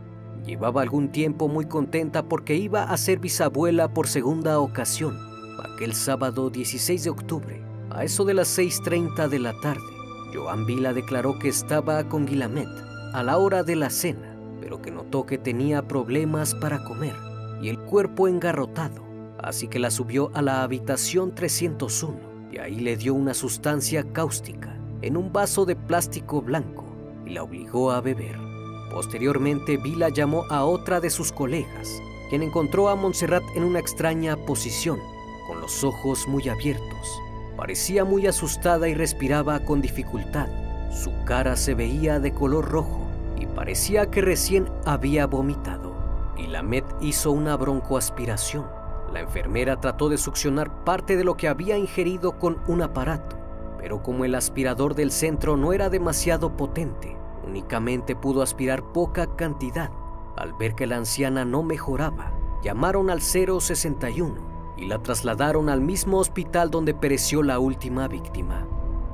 Llevaba 0.45 0.81
algún 0.81 1.11
tiempo 1.11 1.49
muy 1.49 1.65
contenta 1.65 2.23
porque 2.23 2.55
iba 2.55 2.83
a 2.83 2.97
ser 2.97 3.19
bisabuela 3.19 3.93
por 3.93 4.07
segunda 4.07 4.59
ocasión, 4.59 5.17
aquel 5.61 5.93
sábado 5.93 6.49
16 6.49 7.03
de 7.03 7.09
octubre, 7.09 7.61
a 7.89 8.05
eso 8.05 8.23
de 8.23 8.33
las 8.33 8.57
6.30 8.57 9.27
de 9.27 9.39
la 9.39 9.59
tarde. 9.59 9.94
Joan 10.33 10.65
Vila 10.65 10.93
declaró 10.93 11.39
que 11.39 11.49
estaba 11.49 12.03
con 12.09 12.25
Guilamet 12.25 12.69
a 13.13 13.23
la 13.23 13.37
hora 13.37 13.63
de 13.63 13.75
la 13.75 13.89
cena, 13.89 14.35
pero 14.59 14.81
que 14.81 14.91
notó 14.91 15.25
que 15.25 15.37
tenía 15.37 15.87
problemas 15.87 16.55
para 16.55 16.83
comer 16.83 17.15
y 17.61 17.69
el 17.69 17.79
cuerpo 17.79 18.27
engarrotado, 18.27 19.03
así 19.39 19.67
que 19.67 19.79
la 19.79 19.91
subió 19.91 20.31
a 20.33 20.41
la 20.41 20.63
habitación 20.63 21.33
301 21.33 22.35
y 22.51 22.57
ahí 22.57 22.79
le 22.79 22.97
dio 22.97 23.13
una 23.13 23.33
sustancia 23.33 24.03
cáustica 24.11 24.77
en 25.01 25.17
un 25.17 25.31
vaso 25.31 25.65
de 25.65 25.75
plástico 25.75 26.41
blanco 26.41 26.85
y 27.25 27.31
la 27.31 27.43
obligó 27.43 27.91
a 27.91 28.01
beber. 28.01 28.37
Posteriormente, 28.91 29.77
Vila 29.77 30.09
llamó 30.09 30.45
a 30.49 30.63
otra 30.63 30.99
de 30.99 31.09
sus 31.09 31.31
colegas, 31.31 32.01
quien 32.29 32.43
encontró 32.43 32.89
a 32.89 32.95
Montserrat 32.95 33.43
en 33.55 33.63
una 33.63 33.79
extraña 33.79 34.37
posición, 34.45 34.99
con 35.47 35.59
los 35.59 35.83
ojos 35.83 36.27
muy 36.27 36.47
abiertos. 36.47 37.21
Parecía 37.57 38.03
muy 38.03 38.27
asustada 38.27 38.89
y 38.89 38.93
respiraba 38.93 39.61
con 39.61 39.81
dificultad. 39.81 40.47
Su 40.91 41.11
cara 41.23 41.55
se 41.55 41.73
veía 41.73 42.19
de 42.19 42.33
color 42.33 42.69
rojo 42.69 43.07
y 43.37 43.45
parecía 43.45 44.11
que 44.11 44.21
recién 44.21 44.69
había 44.85 45.25
vomitado. 45.25 45.95
Y 46.37 46.47
la 46.47 46.61
Met 46.61 46.85
hizo 46.99 47.31
una 47.31 47.55
broncoaspiración. 47.55 48.65
La 49.13 49.21
enfermera 49.21 49.79
trató 49.79 50.09
de 50.09 50.17
succionar 50.17 50.83
parte 50.83 51.15
de 51.15 51.23
lo 51.23 51.37
que 51.37 51.47
había 51.47 51.77
ingerido 51.77 52.37
con 52.37 52.57
un 52.67 52.81
aparato, 52.81 53.37
pero 53.77 54.03
como 54.03 54.25
el 54.25 54.35
aspirador 54.35 54.93
del 54.93 55.11
centro 55.11 55.55
no 55.55 55.71
era 55.71 55.89
demasiado 55.89 56.57
potente, 56.57 57.15
únicamente 57.47 58.17
pudo 58.17 58.41
aspirar 58.41 58.83
poca 58.91 59.33
cantidad. 59.37 59.91
Al 60.35 60.51
ver 60.53 60.75
que 60.75 60.87
la 60.87 60.97
anciana 60.97 61.45
no 61.45 61.63
mejoraba, 61.63 62.33
llamaron 62.61 63.09
al 63.09 63.21
061 63.21 64.54
y 64.77 64.85
la 64.85 65.01
trasladaron 65.01 65.69
al 65.69 65.81
mismo 65.81 66.19
hospital 66.19 66.69
donde 66.71 66.93
pereció 66.93 67.43
la 67.43 67.59
última 67.59 68.07
víctima. 68.07 68.67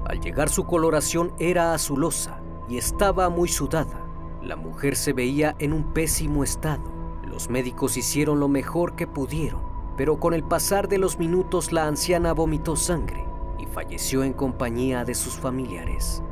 Al 0.06 0.20
llegar 0.20 0.50
su 0.50 0.66
coloración 0.66 1.34
era 1.40 1.74
azulosa 1.74 2.42
y 2.68 2.78
estaba 2.78 3.30
muy 3.30 3.48
sudada. 3.48 4.06
La 4.42 4.56
mujer 4.56 4.96
se 4.96 5.14
veía 5.14 5.56
en 5.60 5.74
un 5.74 5.94
pésimo 5.94 6.44
estado. 6.44 6.84
Los 7.24 7.50
médicos 7.50 7.96
hicieron 7.96 8.40
lo 8.40 8.48
mejor 8.48 8.96
que 8.96 9.08
pudieron, 9.08 9.62
pero 9.96 10.20
con 10.20 10.34
el 10.34 10.44
pasar 10.44 10.88
de 10.88 10.98
los 10.98 11.20
minutos 11.20 11.72
la 11.72 11.88
anciana 11.88 12.34
vomitó 12.34 12.76
sangre 12.76 13.24
y 13.60 13.66
falleció 13.68 14.24
en 14.24 14.34
compañía 14.34 15.06
de 15.06 15.14
sus 15.14 15.36
familiares. 15.36 16.24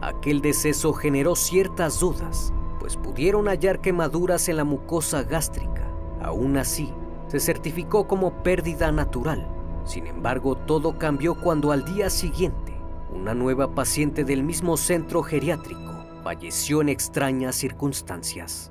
Aquel 0.00 0.40
deceso 0.40 0.92
generó 0.92 1.36
ciertas 1.36 2.00
dudas, 2.00 2.52
pues 2.78 2.96
pudieron 2.96 3.46
hallar 3.46 3.80
quemaduras 3.80 4.48
en 4.48 4.56
la 4.56 4.64
mucosa 4.64 5.22
gástrica. 5.24 5.92
Aún 6.22 6.56
así, 6.56 6.92
se 7.28 7.40
certificó 7.40 8.06
como 8.06 8.42
pérdida 8.42 8.90
natural. 8.92 9.46
Sin 9.84 10.06
embargo, 10.06 10.56
todo 10.56 10.98
cambió 10.98 11.40
cuando 11.40 11.72
al 11.72 11.84
día 11.84 12.10
siguiente, 12.10 12.74
una 13.12 13.34
nueva 13.34 13.74
paciente 13.74 14.24
del 14.24 14.42
mismo 14.42 14.76
centro 14.76 15.22
geriátrico 15.22 16.04
falleció 16.22 16.80
en 16.82 16.88
extrañas 16.88 17.56
circunstancias. 17.56 18.70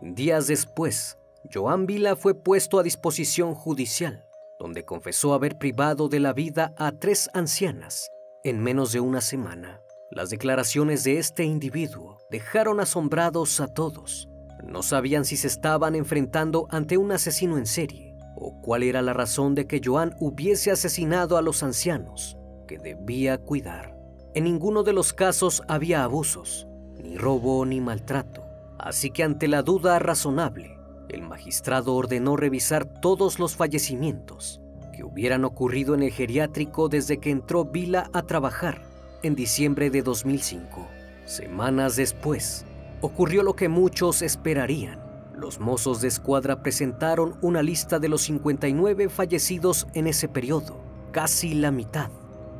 Días 0.00 0.46
después, 0.46 1.18
Joan 1.52 1.86
Vila 1.86 2.16
fue 2.16 2.34
puesto 2.34 2.78
a 2.78 2.82
disposición 2.82 3.54
judicial, 3.54 4.24
donde 4.58 4.84
confesó 4.84 5.34
haber 5.34 5.58
privado 5.58 6.08
de 6.08 6.20
la 6.20 6.32
vida 6.32 6.74
a 6.78 6.92
tres 6.92 7.30
ancianas 7.32 8.10
en 8.44 8.62
menos 8.62 8.92
de 8.92 9.00
una 9.00 9.20
semana. 9.20 9.80
Las 10.10 10.30
declaraciones 10.30 11.04
de 11.04 11.18
este 11.18 11.44
individuo 11.44 12.18
dejaron 12.30 12.80
asombrados 12.80 13.60
a 13.60 13.68
todos. 13.68 14.27
No 14.64 14.82
sabían 14.82 15.24
si 15.24 15.36
se 15.36 15.46
estaban 15.46 15.94
enfrentando 15.94 16.66
ante 16.70 16.96
un 16.96 17.12
asesino 17.12 17.58
en 17.58 17.66
serie 17.66 18.14
o 18.36 18.60
cuál 18.60 18.82
era 18.82 19.02
la 19.02 19.12
razón 19.12 19.54
de 19.54 19.66
que 19.66 19.80
Joan 19.84 20.14
hubiese 20.20 20.70
asesinado 20.70 21.36
a 21.36 21.42
los 21.42 21.62
ancianos 21.62 22.36
que 22.66 22.78
debía 22.78 23.38
cuidar. 23.38 23.96
En 24.34 24.44
ninguno 24.44 24.84
de 24.84 24.92
los 24.92 25.12
casos 25.12 25.62
había 25.66 26.04
abusos, 26.04 26.68
ni 27.02 27.16
robo 27.16 27.64
ni 27.64 27.80
maltrato, 27.80 28.44
así 28.78 29.10
que 29.10 29.24
ante 29.24 29.48
la 29.48 29.62
duda 29.62 29.98
razonable, 29.98 30.78
el 31.08 31.22
magistrado 31.22 31.94
ordenó 31.94 32.36
revisar 32.36 32.84
todos 33.00 33.38
los 33.38 33.56
fallecimientos 33.56 34.60
que 34.94 35.02
hubieran 35.02 35.44
ocurrido 35.44 35.94
en 35.94 36.02
el 36.02 36.12
geriátrico 36.12 36.88
desde 36.88 37.18
que 37.18 37.30
entró 37.30 37.64
Vila 37.64 38.10
a 38.12 38.22
trabajar 38.22 38.82
en 39.22 39.34
diciembre 39.34 39.90
de 39.90 40.02
2005. 40.02 40.86
Semanas 41.24 41.96
después, 41.96 42.64
ocurrió 43.00 43.42
lo 43.42 43.54
que 43.56 43.68
muchos 43.68 44.22
esperarían. 44.22 45.00
Los 45.36 45.60
mozos 45.60 46.00
de 46.00 46.08
escuadra 46.08 46.62
presentaron 46.62 47.36
una 47.42 47.62
lista 47.62 47.98
de 47.98 48.08
los 48.08 48.22
59 48.22 49.08
fallecidos 49.08 49.86
en 49.94 50.06
ese 50.06 50.28
periodo, 50.28 50.80
casi 51.12 51.54
la 51.54 51.70
mitad, 51.70 52.10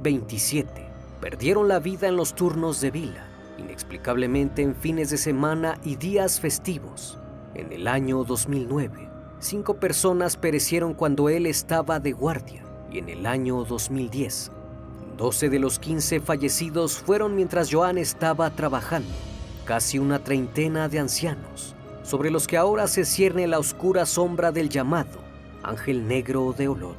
27 0.02 0.88
perdieron 1.20 1.68
la 1.68 1.80
vida 1.80 2.08
en 2.08 2.16
los 2.16 2.34
turnos 2.34 2.80
de 2.80 2.90
vila, 2.90 3.26
inexplicablemente 3.58 4.62
en 4.62 4.74
fines 4.74 5.10
de 5.10 5.18
semana 5.18 5.78
y 5.84 5.96
días 5.96 6.40
festivos. 6.40 7.18
En 7.54 7.72
el 7.72 7.88
año 7.88 8.24
2009, 8.24 9.08
cinco 9.40 9.74
personas 9.74 10.36
perecieron 10.36 10.94
cuando 10.94 11.28
él 11.28 11.46
estaba 11.46 11.98
de 11.98 12.12
guardia 12.12 12.62
y 12.90 12.98
en 12.98 13.08
el 13.08 13.26
año 13.26 13.64
2010, 13.64 14.52
12 15.16 15.48
de 15.48 15.58
los 15.58 15.78
15 15.78 16.20
fallecidos 16.20 16.98
fueron 16.98 17.34
mientras 17.34 17.72
Joan 17.72 17.98
estaba 17.98 18.50
trabajando, 18.50 19.10
casi 19.68 19.98
una 19.98 20.24
treintena 20.24 20.88
de 20.88 20.98
ancianos, 20.98 21.74
sobre 22.02 22.30
los 22.30 22.46
que 22.46 22.56
ahora 22.56 22.86
se 22.86 23.04
cierne 23.04 23.46
la 23.46 23.58
oscura 23.58 24.06
sombra 24.06 24.50
del 24.50 24.70
llamado 24.70 25.18
Ángel 25.62 26.08
Negro 26.08 26.54
de 26.56 26.68
Olot. 26.68 26.96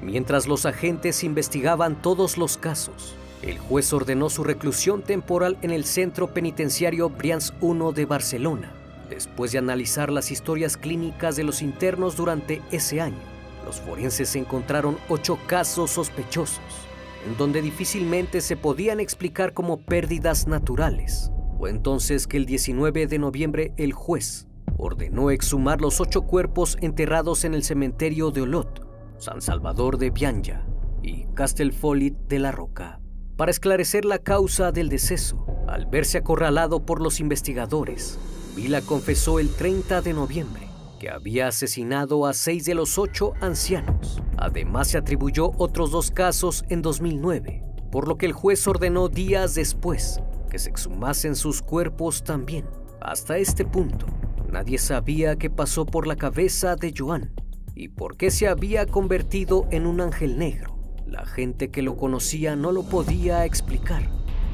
Mientras 0.00 0.46
los 0.46 0.64
agentes 0.64 1.24
investigaban 1.24 2.00
todos 2.00 2.38
los 2.38 2.56
casos, 2.56 3.16
el 3.42 3.58
juez 3.58 3.92
ordenó 3.92 4.30
su 4.30 4.44
reclusión 4.44 5.02
temporal 5.02 5.58
en 5.60 5.72
el 5.72 5.84
centro 5.84 6.32
penitenciario 6.32 7.10
Brians 7.10 7.52
1 7.60 7.90
de 7.90 8.06
Barcelona. 8.06 8.70
Después 9.10 9.50
de 9.50 9.58
analizar 9.58 10.08
las 10.12 10.30
historias 10.30 10.76
clínicas 10.76 11.34
de 11.34 11.42
los 11.42 11.62
internos 11.62 12.14
durante 12.14 12.62
ese 12.70 13.00
año, 13.00 13.18
los 13.64 13.80
forenses 13.80 14.36
encontraron 14.36 14.96
ocho 15.08 15.36
casos 15.48 15.90
sospechosos, 15.90 16.85
donde 17.38 17.62
difícilmente 17.62 18.40
se 18.40 18.56
podían 18.56 19.00
explicar 19.00 19.52
como 19.52 19.78
pérdidas 19.78 20.46
naturales. 20.46 21.30
Fue 21.58 21.70
entonces 21.70 22.26
que 22.26 22.36
el 22.36 22.46
19 22.46 23.06
de 23.06 23.18
noviembre 23.18 23.72
el 23.76 23.92
juez 23.92 24.46
ordenó 24.76 25.30
exhumar 25.30 25.80
los 25.80 26.00
ocho 26.00 26.22
cuerpos 26.22 26.76
enterrados 26.80 27.44
en 27.44 27.54
el 27.54 27.62
cementerio 27.62 28.30
de 28.30 28.42
Olot, 28.42 28.86
San 29.18 29.40
Salvador 29.40 29.98
de 29.98 30.10
Bianja 30.10 30.66
y 31.02 31.26
Castelfolit 31.34 32.14
de 32.28 32.38
la 32.38 32.52
Roca 32.52 33.00
para 33.36 33.50
esclarecer 33.50 34.04
la 34.04 34.18
causa 34.18 34.72
del 34.72 34.88
deceso. 34.88 35.46
Al 35.68 35.86
verse 35.86 36.18
acorralado 36.18 36.86
por 36.86 37.02
los 37.02 37.20
investigadores, 37.20 38.18
Vila 38.54 38.80
confesó 38.80 39.38
el 39.38 39.50
30 39.50 40.00
de 40.00 40.12
noviembre 40.14 40.65
que 40.98 41.10
había 41.10 41.48
asesinado 41.48 42.26
a 42.26 42.32
seis 42.32 42.64
de 42.64 42.74
los 42.74 42.98
ocho 42.98 43.32
ancianos. 43.40 44.22
Además 44.36 44.88
se 44.88 44.98
atribuyó 44.98 45.52
otros 45.58 45.90
dos 45.90 46.10
casos 46.10 46.64
en 46.68 46.82
2009, 46.82 47.62
por 47.90 48.08
lo 48.08 48.16
que 48.16 48.26
el 48.26 48.32
juez 48.32 48.66
ordenó 48.66 49.08
días 49.08 49.54
después 49.54 50.20
que 50.50 50.58
se 50.58 50.70
exhumasen 50.70 51.34
sus 51.34 51.62
cuerpos 51.62 52.24
también. 52.24 52.66
Hasta 53.00 53.38
este 53.38 53.64
punto, 53.64 54.06
nadie 54.50 54.78
sabía 54.78 55.36
qué 55.36 55.50
pasó 55.50 55.86
por 55.86 56.06
la 56.06 56.16
cabeza 56.16 56.76
de 56.76 56.94
Joan 56.96 57.32
y 57.74 57.88
por 57.88 58.16
qué 58.16 58.30
se 58.30 58.48
había 58.48 58.86
convertido 58.86 59.66
en 59.70 59.86
un 59.86 60.00
ángel 60.00 60.38
negro. 60.38 60.78
La 61.06 61.24
gente 61.24 61.70
que 61.70 61.82
lo 61.82 61.96
conocía 61.96 62.56
no 62.56 62.72
lo 62.72 62.82
podía 62.84 63.44
explicar. 63.44 64.08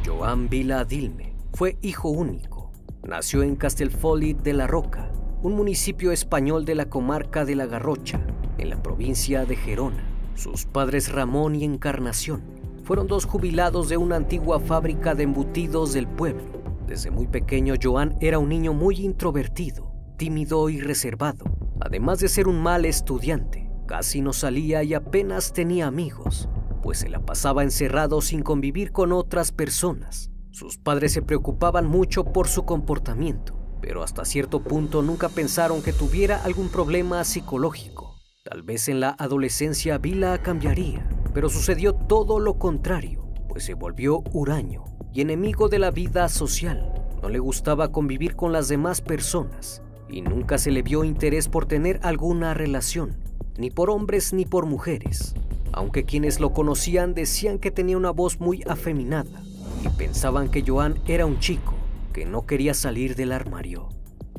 Joan 0.05 0.49
Vila 0.49 0.85
Dilme 0.85 1.37
fue 1.55 1.79
hijo 1.83 2.11
único. 2.11 2.73
Nació 3.07 3.43
en 3.43 3.57
Castelfollit 3.57 4.39
de 4.39 4.53
la 4.53 4.67
Roca, 4.67 5.11
un 5.43 5.57
municipio 5.57 6.13
español 6.13 6.65
de 6.65 6.77
la 6.77 6.85
comarca 6.89 7.45
de 7.45 7.57
la 7.57 7.67
Garrocha, 7.67 8.21
en 8.59 8.71
la 8.71 8.81
provincia 8.81 9.45
de 9.45 9.57
Gerona. 9.57 10.05
Sus 10.37 10.67
padres 10.67 11.11
Ramón 11.11 11.57
y 11.57 11.65
Encarnación 11.65 12.43
fueron 12.85 13.09
dos 13.09 13.25
jubilados 13.25 13.89
de 13.89 13.97
una 13.97 14.15
antigua 14.15 14.61
fábrica 14.61 15.17
de 15.17 15.25
embutidos 15.25 15.95
del 15.95 16.07
pueblo. 16.07 16.45
Desde 16.87 17.11
muy 17.11 17.27
pequeño 17.27 17.75
Joan 17.83 18.17
era 18.21 18.39
un 18.39 18.51
niño 18.51 18.73
muy 18.73 19.01
introvertido, 19.01 19.93
tímido 20.17 20.69
y 20.69 20.81
reservado. 20.81 21.45
Además 21.81 22.21
de 22.21 22.29
ser 22.29 22.47
un 22.47 22.63
mal 22.63 22.85
estudiante, 22.85 23.69
casi 23.89 24.21
no 24.21 24.33
salía 24.33 24.85
y 24.85 24.95
apenas 24.95 25.53
tenía 25.53 25.89
amigos, 25.89 26.49
pues 26.85 26.99
se 26.99 27.09
la 27.09 27.19
pasaba 27.19 27.65
encerrado 27.65 28.21
sin 28.21 28.43
convivir 28.43 28.93
con 28.93 29.11
otras 29.11 29.51
personas. 29.51 30.31
Sus 30.53 30.79
padres 30.79 31.13
se 31.13 31.23
preocupaban 31.23 31.87
mucho 31.87 32.27
por 32.27 32.47
su 32.47 32.65
comportamiento, 32.65 33.62
pero 33.83 34.03
hasta 34.05 34.25
cierto 34.25 34.63
punto 34.63 35.03
nunca 35.03 35.29
pensaron 35.29 35.83
que 35.83 35.93
tuviera 35.93 36.43
algún 36.45 36.69
problema 36.69 37.23
psicológico. 37.25 38.17
Tal 38.45 38.63
vez 38.63 38.89
en 38.89 39.01
la 39.01 39.11
adolescencia 39.19 39.99
Vila 39.99 40.41
cambiaría, 40.41 41.07
pero 41.35 41.51
sucedió 41.51 41.93
todo 41.93 42.39
lo 42.39 42.59
contrario, 42.59 43.29
pues 43.49 43.65
se 43.65 43.75
volvió 43.75 44.23
huraño 44.33 44.85
y 45.13 45.21
enemigo 45.21 45.69
de 45.69 45.81
la 45.81 45.91
vida 45.91 46.29
social. 46.29 46.95
No 47.21 47.29
le 47.29 47.41
gustaba 47.41 47.91
convivir 47.91 48.37
con 48.37 48.53
las 48.53 48.69
demás 48.69 49.01
personas 49.01 49.83
y 50.09 50.23
nunca 50.23 50.59
se 50.59 50.71
le 50.71 50.83
vio 50.83 51.05
interés 51.05 51.49
por 51.49 51.67
tener 51.67 51.99
alguna 52.03 52.55
relación, 52.55 53.17
ni 53.59 53.71
por 53.71 53.91
hombres 53.91 54.33
ni 54.33 54.45
por 54.45 54.65
mujeres, 54.65 55.35
aunque 55.73 56.05
quienes 56.05 56.39
lo 56.39 56.53
conocían 56.53 57.15
decían 57.15 57.59
que 57.59 57.71
tenía 57.71 57.97
una 57.97 58.11
voz 58.11 58.39
muy 58.41 58.63
afeminada 58.67 59.43
y 59.85 59.89
pensaban 59.89 60.51
que 60.51 60.63
Joan 60.67 60.99
era 61.07 61.27
un 61.27 61.41
chico 61.41 61.75
que 62.13 62.27
no 62.27 62.47
quería 62.47 62.75
salir 62.75 63.17
del 63.17 63.33
armario. 63.33 63.89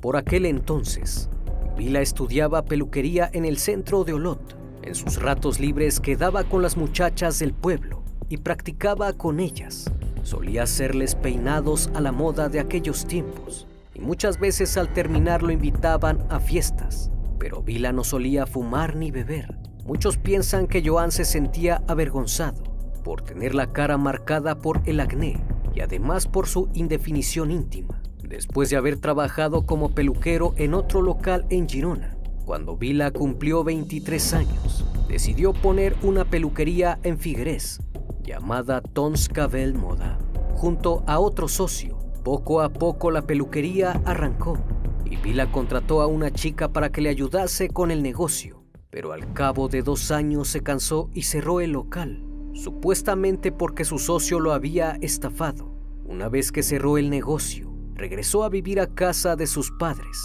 Por 0.02 0.18
aquel 0.18 0.46
entonces, 0.46 1.30
Vila 1.78 2.02
estudiaba 2.02 2.66
peluquería 2.66 3.30
en 3.34 3.46
el 3.46 3.58
centro 3.58 4.04
de 4.04 4.14
Olot. 4.14 4.58
En 4.84 4.96
sus 4.96 5.22
ratos 5.22 5.60
libres 5.60 6.00
quedaba 6.00 6.44
con 6.44 6.62
las 6.62 6.78
muchachas 6.78 7.40
del 7.40 7.54
pueblo 7.54 8.04
y 8.30 8.38
practicaba 8.38 9.14
con 9.14 9.40
ellas. 9.40 9.92
Solía 10.24 10.64
hacerles 10.64 11.16
peinados 11.16 11.90
a 11.94 12.02
la 12.02 12.12
moda 12.12 12.50
de 12.50 12.60
aquellos 12.60 13.06
tiempos 13.06 13.68
y 13.94 14.00
muchas 14.00 14.40
veces 14.40 14.78
al 14.78 14.94
terminar 14.94 15.42
lo 15.42 15.52
invitaban 15.52 16.26
a 16.30 16.40
fiestas. 16.40 17.12
Pero 17.40 17.62
Vila 17.64 17.92
no 17.92 18.04
solía 18.04 18.46
fumar 18.46 18.96
ni 18.96 19.12
beber. 19.12 19.58
Muchos 19.86 20.18
piensan 20.18 20.68
que 20.68 20.86
Joan 20.86 21.12
se 21.12 21.26
sentía 21.26 21.84
avergonzado 21.88 22.64
por 23.04 23.22
tener 23.22 23.54
la 23.54 23.74
cara 23.74 23.98
marcada 23.98 24.60
por 24.60 24.82
el 24.86 25.00
acné 25.00 25.44
y 25.74 25.82
además 25.82 26.28
por 26.28 26.48
su 26.48 26.70
indefinición 26.74 27.52
íntima. 27.52 28.02
Después 28.22 28.70
de 28.70 28.78
haber 28.78 29.00
trabajado 29.00 29.66
como 29.66 29.90
peluquero 29.90 30.54
en 30.58 30.74
otro 30.74 31.02
local 31.02 31.46
en 31.50 31.68
Girona, 31.68 32.18
cuando 32.46 32.78
Vila 32.78 33.12
cumplió 33.12 33.64
23 33.64 34.34
años, 34.34 34.86
decidió 35.08 35.54
poner 35.54 35.96
una 36.04 36.26
peluquería 36.26 37.00
en 37.04 37.18
Figueres 37.18 37.80
llamada 38.24 38.82
Tons 38.82 39.28
Cabell 39.30 39.74
Moda. 39.74 40.18
Junto 40.54 41.04
a 41.08 41.20
otro 41.20 41.48
socio, 41.48 41.98
poco 42.24 42.62
a 42.62 42.70
poco 42.70 43.12
la 43.12 43.24
peluquería 43.24 44.02
arrancó 44.06 44.58
y 45.06 45.18
Vila 45.18 45.52
contrató 45.52 46.02
a 46.02 46.08
una 46.08 46.32
chica 46.32 46.70
para 46.70 46.90
que 46.90 47.02
le 47.02 47.10
ayudase 47.10 47.68
con 47.68 47.92
el 47.92 48.02
negocio, 48.02 48.64
pero 48.90 49.12
al 49.12 49.34
cabo 49.34 49.68
de 49.68 49.82
dos 49.82 50.12
años 50.12 50.48
se 50.48 50.62
cansó 50.62 51.10
y 51.14 51.24
cerró 51.24 51.60
el 51.60 51.72
local 51.72 52.33
supuestamente 52.54 53.52
porque 53.52 53.86
su 53.86 54.00
socio 54.00 54.40
lo 54.40 54.54
había 54.54 54.98
estafado. 55.02 55.74
Una 56.06 56.30
vez 56.30 56.52
que 56.52 56.64
cerró 56.64 56.98
el 56.98 57.10
negocio, 57.10 57.74
regresó 57.96 58.44
a 58.44 58.50
vivir 58.50 58.80
a 58.80 58.88
casa 58.88 59.36
de 59.36 59.48
sus 59.48 59.72
padres. 59.72 60.18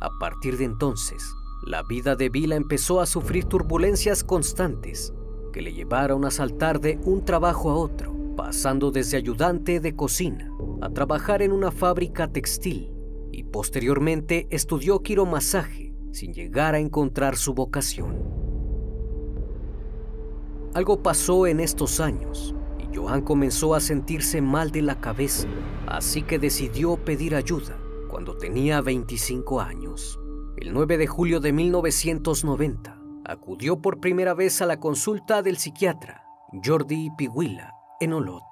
A 0.00 0.08
partir 0.20 0.56
de 0.56 0.64
entonces, 0.64 1.22
la 1.66 1.82
vida 1.82 2.16
de 2.16 2.28
Vila 2.28 2.56
empezó 2.56 3.00
a 3.00 3.06
sufrir 3.06 3.44
turbulencias 3.44 4.24
constantes 4.24 5.12
que 5.52 5.62
le 5.62 5.72
llevaron 5.72 6.24
a 6.24 6.30
saltar 6.30 6.80
de 6.80 6.98
un 7.04 7.24
trabajo 7.24 7.70
a 7.70 7.74
otro, 7.74 8.14
pasando 8.36 8.90
desde 8.90 9.16
ayudante 9.16 9.80
de 9.80 9.96
cocina 9.96 10.50
a 10.80 10.90
trabajar 10.90 11.42
en 11.42 11.52
una 11.52 11.70
fábrica 11.70 12.28
textil 12.28 12.92
y 13.32 13.42
posteriormente 13.42 14.46
estudió 14.50 15.02
quiromasaje 15.02 15.92
sin 16.12 16.32
llegar 16.32 16.74
a 16.74 16.78
encontrar 16.78 17.36
su 17.36 17.54
vocación. 17.54 18.47
Algo 20.78 21.02
pasó 21.02 21.48
en 21.48 21.58
estos 21.58 21.98
años 21.98 22.54
y 22.78 22.96
Joan 22.96 23.22
comenzó 23.22 23.74
a 23.74 23.80
sentirse 23.80 24.40
mal 24.40 24.70
de 24.70 24.80
la 24.80 25.00
cabeza, 25.00 25.48
así 25.88 26.22
que 26.22 26.38
decidió 26.38 26.96
pedir 26.98 27.34
ayuda 27.34 27.76
cuando 28.08 28.36
tenía 28.36 28.80
25 28.80 29.60
años. 29.60 30.20
El 30.56 30.72
9 30.72 30.96
de 30.98 31.08
julio 31.08 31.40
de 31.40 31.52
1990, 31.52 32.96
acudió 33.24 33.82
por 33.82 33.98
primera 33.98 34.34
vez 34.34 34.62
a 34.62 34.66
la 34.66 34.78
consulta 34.78 35.42
del 35.42 35.56
psiquiatra 35.56 36.22
Jordi 36.64 37.10
Piguila 37.18 37.74
en 37.98 38.12
Olot. 38.12 38.44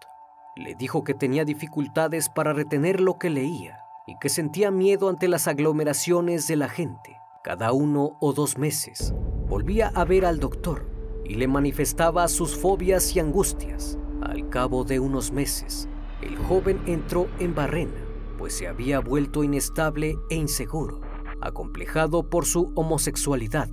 Le 0.57 0.75
dijo 0.75 1.05
que 1.05 1.15
tenía 1.15 1.45
dificultades 1.45 2.29
para 2.29 2.53
retener 2.53 3.01
lo 3.01 3.21
que 3.21 3.31
leía 3.31 3.79
y 4.09 4.19
que 4.19 4.31
sentía 4.31 4.73
miedo 4.73 5.09
ante 5.09 5.29
las 5.29 5.47
aglomeraciones 5.47 6.49
de 6.49 6.57
la 6.57 6.69
gente. 6.69 7.21
Cada 7.45 7.71
uno 7.71 8.17
o 8.21 8.33
dos 8.33 8.59
meses 8.59 9.15
volvía 9.49 9.93
a 9.95 10.05
ver 10.05 10.27
al 10.27 10.41
doctor 10.41 10.96
y 11.29 11.35
le 11.35 11.49
manifestaba 11.49 12.29
sus 12.29 12.57
fobias 12.57 13.15
y 13.17 13.21
angustias. 13.21 13.99
Al 14.23 14.49
cabo 14.49 14.85
de 14.85 15.01
unos 15.01 15.33
meses, 15.33 15.89
el 16.23 16.37
joven 16.37 16.81
entró 16.87 17.29
en 17.39 17.55
barrena, 17.55 18.05
pues 18.39 18.55
se 18.55 18.69
había 18.69 19.01
vuelto 19.01 19.45
inestable 19.45 20.17
e 20.31 20.37
inseguro, 20.37 21.01
acomplejado 21.41 22.29
por 22.29 22.45
su 22.45 22.73
homosexualidad 22.75 23.69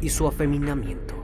y 0.00 0.08
su 0.08 0.26
afeminamiento. 0.26 1.14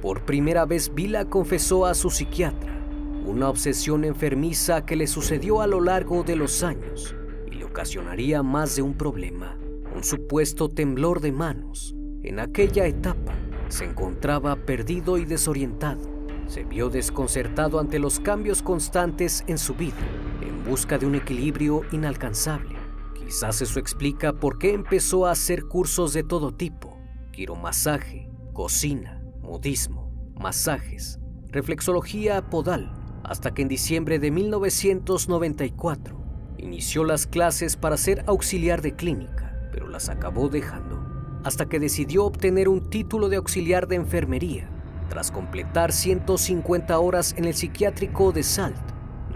Por 0.00 0.24
primera 0.24 0.64
vez 0.64 0.92
Vila 0.94 1.24
confesó 1.26 1.86
a 1.86 1.94
su 1.94 2.10
psiquiatra 2.10 2.78
una 3.24 3.48
obsesión 3.48 4.04
enfermiza 4.04 4.84
que 4.84 4.96
le 4.96 5.06
sucedió 5.06 5.60
a 5.60 5.66
lo 5.66 5.80
largo 5.80 6.24
de 6.24 6.34
los 6.34 6.62
años 6.64 7.14
y 7.46 7.54
le 7.54 7.64
ocasionaría 7.64 8.42
más 8.42 8.74
de 8.74 8.82
un 8.82 8.94
problema, 8.94 9.56
un 9.94 10.02
supuesto 10.02 10.68
temblor 10.68 11.20
de 11.20 11.30
manos. 11.30 11.94
En 12.24 12.40
aquella 12.40 12.86
etapa, 12.86 13.32
se 13.72 13.86
encontraba 13.86 14.54
perdido 14.54 15.16
y 15.16 15.24
desorientado. 15.24 16.02
Se 16.46 16.62
vio 16.64 16.90
desconcertado 16.90 17.80
ante 17.80 17.98
los 17.98 18.20
cambios 18.20 18.62
constantes 18.62 19.44
en 19.46 19.56
su 19.56 19.74
vida, 19.74 19.96
en 20.42 20.62
busca 20.64 20.98
de 20.98 21.06
un 21.06 21.14
equilibrio 21.14 21.80
inalcanzable. 21.90 22.76
Quizás 23.14 23.62
eso 23.62 23.80
explica 23.80 24.34
por 24.34 24.58
qué 24.58 24.74
empezó 24.74 25.26
a 25.26 25.30
hacer 25.30 25.64
cursos 25.64 26.12
de 26.12 26.22
todo 26.22 26.52
tipo, 26.52 26.98
quiromasaje, 27.32 28.28
cocina, 28.52 29.22
modismo, 29.40 30.12
masajes, 30.38 31.18
reflexología 31.48 32.50
podal, 32.50 32.92
hasta 33.24 33.54
que 33.54 33.62
en 33.62 33.68
diciembre 33.68 34.18
de 34.18 34.30
1994 34.30 36.20
inició 36.58 37.04
las 37.04 37.26
clases 37.26 37.76
para 37.76 37.96
ser 37.96 38.22
auxiliar 38.26 38.82
de 38.82 38.94
clínica, 38.94 39.68
pero 39.72 39.88
las 39.88 40.10
acabó 40.10 40.50
dejando 40.50 41.01
hasta 41.44 41.66
que 41.66 41.80
decidió 41.80 42.24
obtener 42.24 42.68
un 42.68 42.88
título 42.88 43.28
de 43.28 43.36
auxiliar 43.36 43.88
de 43.88 43.96
enfermería 43.96 44.68
tras 45.12 45.30
completar 45.30 45.92
150 45.92 46.98
horas 46.98 47.34
en 47.36 47.44
el 47.44 47.52
psiquiátrico 47.52 48.32
de 48.32 48.42
Salt. 48.42 48.80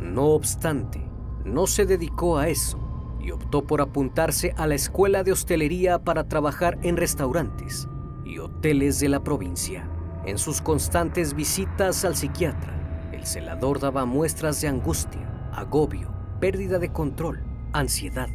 No 0.00 0.28
obstante, 0.28 1.06
no 1.44 1.66
se 1.66 1.84
dedicó 1.84 2.38
a 2.38 2.48
eso 2.48 2.78
y 3.20 3.30
optó 3.30 3.66
por 3.66 3.82
apuntarse 3.82 4.54
a 4.56 4.66
la 4.66 4.74
escuela 4.74 5.22
de 5.22 5.32
hostelería 5.32 5.98
para 5.98 6.28
trabajar 6.28 6.78
en 6.82 6.96
restaurantes 6.96 7.88
y 8.24 8.38
hoteles 8.38 9.00
de 9.00 9.10
la 9.10 9.22
provincia. 9.22 9.86
En 10.24 10.38
sus 10.38 10.62
constantes 10.62 11.34
visitas 11.34 12.06
al 12.06 12.16
psiquiatra, 12.16 13.10
el 13.12 13.26
celador 13.26 13.78
daba 13.78 14.06
muestras 14.06 14.62
de 14.62 14.68
angustia, 14.68 15.50
agobio, 15.52 16.10
pérdida 16.40 16.78
de 16.78 16.90
control, 16.90 17.44
ansiedad, 17.74 18.30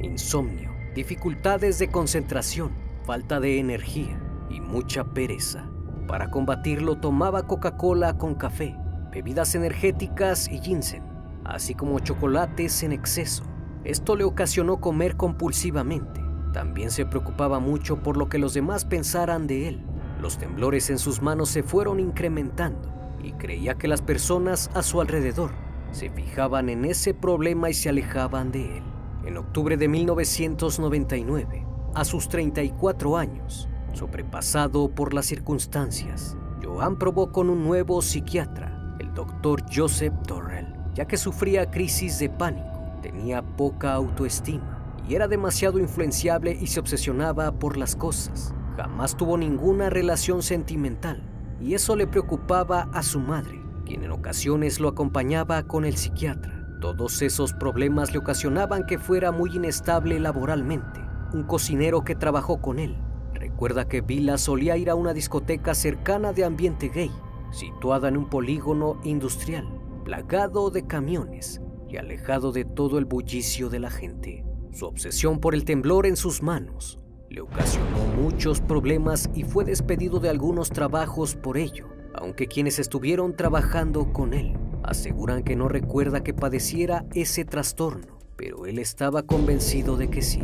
insomnio, 0.00 0.72
dificultades 0.94 1.78
de 1.78 1.90
concentración 1.90 2.85
falta 3.06 3.38
de 3.38 3.60
energía 3.60 4.20
y 4.50 4.60
mucha 4.60 5.04
pereza. 5.04 5.70
Para 6.08 6.28
combatirlo 6.28 6.96
tomaba 6.96 7.46
Coca-Cola 7.46 8.18
con 8.18 8.34
café, 8.34 8.76
bebidas 9.12 9.54
energéticas 9.54 10.48
y 10.50 10.58
ginseng, 10.58 11.04
así 11.44 11.74
como 11.74 12.00
chocolates 12.00 12.82
en 12.82 12.92
exceso. 12.92 13.44
Esto 13.84 14.16
le 14.16 14.24
ocasionó 14.24 14.80
comer 14.80 15.16
compulsivamente. 15.16 16.20
También 16.52 16.90
se 16.90 17.06
preocupaba 17.06 17.60
mucho 17.60 18.02
por 18.02 18.16
lo 18.16 18.28
que 18.28 18.38
los 18.38 18.54
demás 18.54 18.84
pensaran 18.84 19.46
de 19.46 19.68
él. 19.68 19.82
Los 20.20 20.38
temblores 20.38 20.90
en 20.90 20.98
sus 20.98 21.22
manos 21.22 21.50
se 21.50 21.62
fueron 21.62 22.00
incrementando 22.00 22.88
y 23.22 23.32
creía 23.32 23.74
que 23.76 23.86
las 23.86 24.02
personas 24.02 24.70
a 24.74 24.82
su 24.82 25.00
alrededor 25.00 25.52
se 25.92 26.10
fijaban 26.10 26.68
en 26.68 26.84
ese 26.84 27.14
problema 27.14 27.70
y 27.70 27.74
se 27.74 27.88
alejaban 27.88 28.50
de 28.50 28.78
él. 28.78 28.82
En 29.24 29.36
octubre 29.36 29.76
de 29.76 29.88
1999, 29.88 31.66
a 31.96 32.04
sus 32.04 32.28
34 32.28 33.16
años, 33.16 33.68
sobrepasado 33.94 34.90
por 34.90 35.14
las 35.14 35.24
circunstancias, 35.24 36.36
Joan 36.62 36.98
probó 36.98 37.32
con 37.32 37.48
un 37.48 37.64
nuevo 37.64 38.02
psiquiatra, 38.02 38.94
el 39.00 39.14
doctor 39.14 39.62
Joseph 39.74 40.12
Torrell, 40.26 40.74
ya 40.94 41.06
que 41.06 41.16
sufría 41.16 41.70
crisis 41.70 42.18
de 42.18 42.28
pánico, 42.28 42.98
tenía 43.00 43.40
poca 43.40 43.94
autoestima 43.94 44.78
y 45.08 45.14
era 45.14 45.26
demasiado 45.26 45.78
influenciable 45.78 46.58
y 46.60 46.66
se 46.66 46.80
obsesionaba 46.80 47.52
por 47.52 47.78
las 47.78 47.96
cosas. 47.96 48.52
Jamás 48.76 49.16
tuvo 49.16 49.38
ninguna 49.38 49.88
relación 49.88 50.42
sentimental 50.42 51.22
y 51.62 51.72
eso 51.72 51.96
le 51.96 52.06
preocupaba 52.06 52.90
a 52.92 53.02
su 53.02 53.20
madre, 53.20 53.62
quien 53.86 54.04
en 54.04 54.10
ocasiones 54.10 54.80
lo 54.80 54.88
acompañaba 54.88 55.62
con 55.62 55.86
el 55.86 55.96
psiquiatra. 55.96 56.66
Todos 56.82 57.22
esos 57.22 57.54
problemas 57.54 58.12
le 58.12 58.18
ocasionaban 58.18 58.84
que 58.84 58.98
fuera 58.98 59.32
muy 59.32 59.56
inestable 59.56 60.20
laboralmente 60.20 61.05
un 61.32 61.44
cocinero 61.44 62.04
que 62.04 62.14
trabajó 62.14 62.60
con 62.60 62.78
él. 62.78 62.96
Recuerda 63.34 63.86
que 63.86 64.00
Vila 64.00 64.38
solía 64.38 64.76
ir 64.76 64.90
a 64.90 64.94
una 64.94 65.12
discoteca 65.12 65.74
cercana 65.74 66.32
de 66.32 66.44
ambiente 66.44 66.88
gay, 66.88 67.10
situada 67.50 68.08
en 68.08 68.16
un 68.16 68.28
polígono 68.28 68.98
industrial, 69.04 69.68
plagado 70.04 70.70
de 70.70 70.86
camiones 70.86 71.60
y 71.88 71.96
alejado 71.96 72.52
de 72.52 72.64
todo 72.64 72.98
el 72.98 73.04
bullicio 73.04 73.68
de 73.68 73.80
la 73.80 73.90
gente. 73.90 74.44
Su 74.72 74.86
obsesión 74.86 75.38
por 75.38 75.54
el 75.54 75.64
temblor 75.64 76.06
en 76.06 76.16
sus 76.16 76.42
manos 76.42 76.98
le 77.28 77.40
ocasionó 77.40 77.98
muchos 78.20 78.60
problemas 78.60 79.30
y 79.34 79.42
fue 79.42 79.64
despedido 79.64 80.20
de 80.20 80.28
algunos 80.28 80.70
trabajos 80.70 81.34
por 81.34 81.56
ello. 81.56 81.86
aunque 82.18 82.46
quienes 82.46 82.78
estuvieron 82.78 83.36
trabajando 83.36 84.10
con 84.14 84.32
él 84.32 84.56
aseguran 84.82 85.42
que 85.42 85.54
no 85.54 85.68
recuerda 85.68 86.22
que 86.22 86.32
padeciera 86.32 87.04
ese 87.12 87.44
trastorno, 87.44 88.18
pero 88.36 88.64
él 88.64 88.78
estaba 88.78 89.22
convencido 89.22 89.96
de 89.96 90.08
que 90.08 90.22
sí. 90.22 90.42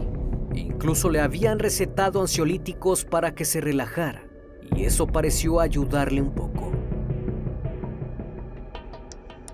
Incluso 0.55 1.11
le 1.11 1.21
habían 1.21 1.59
recetado 1.59 2.21
ansiolíticos 2.21 3.05
para 3.05 3.35
que 3.35 3.45
se 3.45 3.61
relajara, 3.61 4.23
y 4.75 4.85
eso 4.85 5.07
pareció 5.07 5.61
ayudarle 5.61 6.21
un 6.21 6.33
poco. 6.33 6.73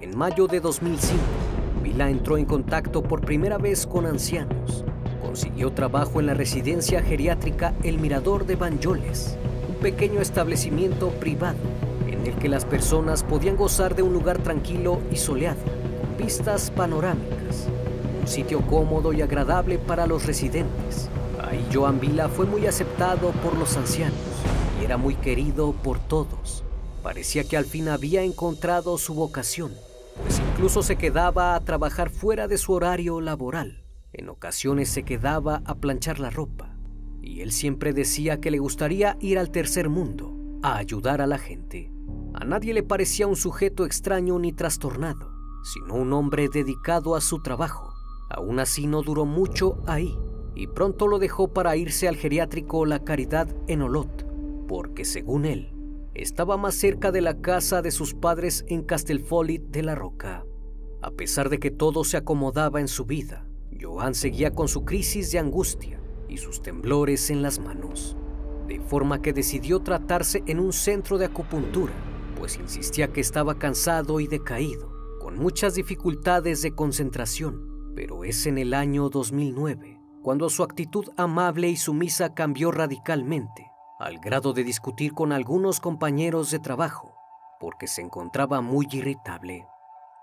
En 0.00 0.16
mayo 0.16 0.46
de 0.46 0.60
2005, 0.60 1.20
Vila 1.82 2.10
entró 2.10 2.38
en 2.38 2.44
contacto 2.44 3.02
por 3.02 3.20
primera 3.20 3.58
vez 3.58 3.86
con 3.86 4.06
ancianos. 4.06 4.84
Consiguió 5.20 5.72
trabajo 5.72 6.20
en 6.20 6.26
la 6.26 6.34
residencia 6.34 7.02
geriátrica 7.02 7.74
El 7.82 7.98
Mirador 7.98 8.46
de 8.46 8.56
Banjoles, 8.56 9.36
un 9.68 9.76
pequeño 9.76 10.20
establecimiento 10.20 11.10
privado 11.10 11.58
en 12.06 12.26
el 12.26 12.34
que 12.34 12.48
las 12.48 12.64
personas 12.64 13.22
podían 13.22 13.56
gozar 13.56 13.94
de 13.94 14.02
un 14.02 14.12
lugar 14.12 14.38
tranquilo 14.38 15.00
y 15.12 15.16
soleado, 15.16 15.60
con 16.00 16.16
vistas 16.16 16.70
panorámicas, 16.70 17.68
sitio 18.28 18.60
cómodo 18.66 19.12
y 19.12 19.22
agradable 19.22 19.78
para 19.78 20.06
los 20.06 20.26
residentes. 20.26 21.08
Ahí 21.42 21.66
Joan 21.72 21.98
Vila 21.98 22.28
fue 22.28 22.46
muy 22.46 22.66
aceptado 22.66 23.30
por 23.42 23.56
los 23.56 23.76
ancianos 23.76 24.18
y 24.80 24.84
era 24.84 24.96
muy 24.96 25.14
querido 25.14 25.72
por 25.72 25.98
todos. 25.98 26.62
Parecía 27.02 27.44
que 27.44 27.56
al 27.56 27.64
fin 27.64 27.88
había 27.88 28.22
encontrado 28.22 28.98
su 28.98 29.14
vocación, 29.14 29.72
pues 30.22 30.40
incluso 30.40 30.82
se 30.82 30.96
quedaba 30.96 31.54
a 31.54 31.60
trabajar 31.64 32.10
fuera 32.10 32.48
de 32.48 32.58
su 32.58 32.72
horario 32.72 33.20
laboral. 33.20 33.84
En 34.12 34.28
ocasiones 34.28 34.88
se 34.88 35.04
quedaba 35.04 35.62
a 35.64 35.76
planchar 35.76 36.18
la 36.18 36.30
ropa, 36.30 36.76
y 37.22 37.40
él 37.40 37.52
siempre 37.52 37.92
decía 37.92 38.40
que 38.40 38.50
le 38.50 38.58
gustaría 38.58 39.16
ir 39.20 39.38
al 39.38 39.50
tercer 39.50 39.88
mundo 39.88 40.34
a 40.62 40.76
ayudar 40.76 41.20
a 41.20 41.26
la 41.26 41.38
gente. 41.38 41.90
A 42.34 42.44
nadie 42.44 42.74
le 42.74 42.82
parecía 42.82 43.26
un 43.26 43.36
sujeto 43.36 43.84
extraño 43.84 44.38
ni 44.38 44.52
trastornado, 44.52 45.32
sino 45.62 45.94
un 45.94 46.12
hombre 46.12 46.48
dedicado 46.48 47.14
a 47.14 47.20
su 47.20 47.42
trabajo. 47.42 47.97
Aún 48.28 48.60
así 48.60 48.86
no 48.86 49.02
duró 49.02 49.24
mucho 49.24 49.78
ahí 49.86 50.16
y 50.54 50.66
pronto 50.66 51.06
lo 51.06 51.18
dejó 51.18 51.52
para 51.52 51.76
irse 51.76 52.08
al 52.08 52.16
geriátrico 52.16 52.84
La 52.84 53.04
Caridad 53.04 53.48
en 53.68 53.82
Olot, 53.82 54.26
porque 54.66 55.04
según 55.04 55.44
él, 55.44 55.72
estaba 56.14 56.56
más 56.56 56.74
cerca 56.74 57.12
de 57.12 57.20
la 57.20 57.40
casa 57.40 57.80
de 57.80 57.90
sus 57.90 58.14
padres 58.14 58.64
en 58.68 58.82
Castelfolit 58.82 59.62
de 59.68 59.82
la 59.82 59.94
Roca. 59.94 60.44
A 61.00 61.10
pesar 61.12 61.48
de 61.48 61.58
que 61.58 61.70
todo 61.70 62.02
se 62.04 62.16
acomodaba 62.16 62.80
en 62.80 62.88
su 62.88 63.04
vida, 63.04 63.46
Joan 63.80 64.14
seguía 64.14 64.52
con 64.52 64.66
su 64.66 64.84
crisis 64.84 65.30
de 65.30 65.38
angustia 65.38 66.00
y 66.28 66.38
sus 66.38 66.60
temblores 66.60 67.30
en 67.30 67.42
las 67.42 67.60
manos, 67.60 68.16
de 68.66 68.80
forma 68.80 69.22
que 69.22 69.32
decidió 69.32 69.80
tratarse 69.80 70.42
en 70.46 70.58
un 70.58 70.72
centro 70.72 71.18
de 71.18 71.26
acupuntura 71.26 71.92
pues 72.38 72.56
insistía 72.56 73.12
que 73.12 73.20
estaba 73.20 73.58
cansado 73.58 74.20
y 74.20 74.28
decaído, 74.28 74.90
con 75.20 75.36
muchas 75.38 75.74
dificultades 75.74 76.62
de 76.62 76.72
concentración, 76.72 77.67
pero 77.98 78.22
es 78.22 78.46
en 78.46 78.58
el 78.58 78.74
año 78.74 79.08
2009 79.08 80.00
cuando 80.22 80.48
su 80.50 80.62
actitud 80.62 81.08
amable 81.16 81.68
y 81.68 81.74
sumisa 81.74 82.32
cambió 82.32 82.70
radicalmente, 82.70 83.72
al 83.98 84.20
grado 84.20 84.52
de 84.52 84.62
discutir 84.62 85.14
con 85.14 85.32
algunos 85.32 85.80
compañeros 85.80 86.52
de 86.52 86.60
trabajo, 86.60 87.16
porque 87.58 87.88
se 87.88 88.02
encontraba 88.02 88.60
muy 88.60 88.86
irritable. 88.92 89.66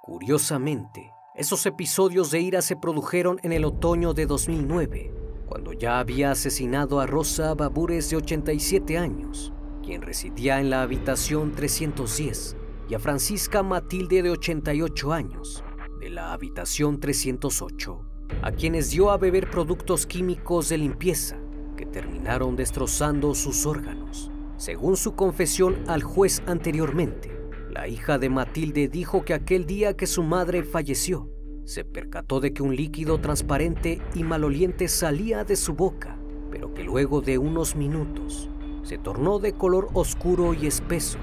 Curiosamente, 0.02 1.12
esos 1.36 1.66
episodios 1.66 2.32
de 2.32 2.40
ira 2.40 2.62
se 2.62 2.78
produjeron 2.78 3.42
en 3.44 3.52
el 3.52 3.66
otoño 3.66 4.14
de 4.14 4.26
2009, 4.26 5.14
cuando 5.46 5.74
ya 5.74 6.00
había 6.00 6.32
asesinado 6.32 7.02
a 7.02 7.08
Rosa 7.08 7.56
Babures 7.56 8.10
de 8.10 8.16
87 8.16 8.98
años 8.98 9.52
quien 9.84 10.02
residía 10.02 10.62
en 10.62 10.70
la 10.70 10.82
habitación 10.82 11.52
310, 11.52 12.56
y 12.88 12.96
a 12.96 13.00
Francisca 13.00 13.64
Matilde 13.64 14.24
de 14.24 14.30
88 14.30 15.12
años, 15.12 15.65
la 16.10 16.34
habitación 16.34 17.00
308, 17.00 18.02
a 18.42 18.52
quienes 18.52 18.92
dio 18.92 19.12
a 19.12 19.18
beber 19.18 19.50
productos 19.50 20.06
químicos 20.06 20.70
de 20.70 20.78
limpieza 20.78 21.38
que 21.76 21.86
terminaron 21.86 22.56
destrozando 22.56 23.34
sus 23.36 23.66
órganos. 23.66 24.32
Según 24.58 24.98
su 24.98 25.16
confesión 25.16 25.84
al 25.88 26.04
juez 26.04 26.42
anteriormente, 26.46 27.32
la 27.70 27.88
hija 27.88 28.18
de 28.18 28.30
Matilde 28.30 28.88
dijo 28.88 29.26
que 29.26 29.34
aquel 29.34 29.66
día 29.66 29.98
que 29.98 30.08
su 30.08 30.24
madre 30.24 30.64
falleció, 30.64 31.30
se 31.66 31.84
percató 31.84 32.40
de 32.40 32.54
que 32.54 32.64
un 32.64 32.76
líquido 32.76 33.20
transparente 33.20 34.00
y 34.14 34.24
maloliente 34.24 34.88
salía 34.88 35.44
de 35.44 35.56
su 35.56 35.74
boca, 35.74 36.18
pero 36.52 36.74
que 36.74 36.84
luego 36.84 37.22
de 37.22 37.38
unos 37.38 37.76
minutos 37.76 38.50
se 38.84 39.00
tornó 39.00 39.40
de 39.40 39.54
color 39.54 39.90
oscuro 39.94 40.54
y 40.54 40.68
espeso. 40.68 41.18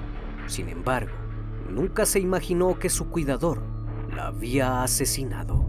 Sin 0.47 0.67
embargo, 0.67 1.13
nunca 1.69 2.05
se 2.05 2.19
imaginó 2.19 2.77
que 2.77 2.89
su 2.89 3.09
cuidador 3.09 3.72
la 4.13 4.27
había 4.27 4.83
asesinado. 4.83 5.65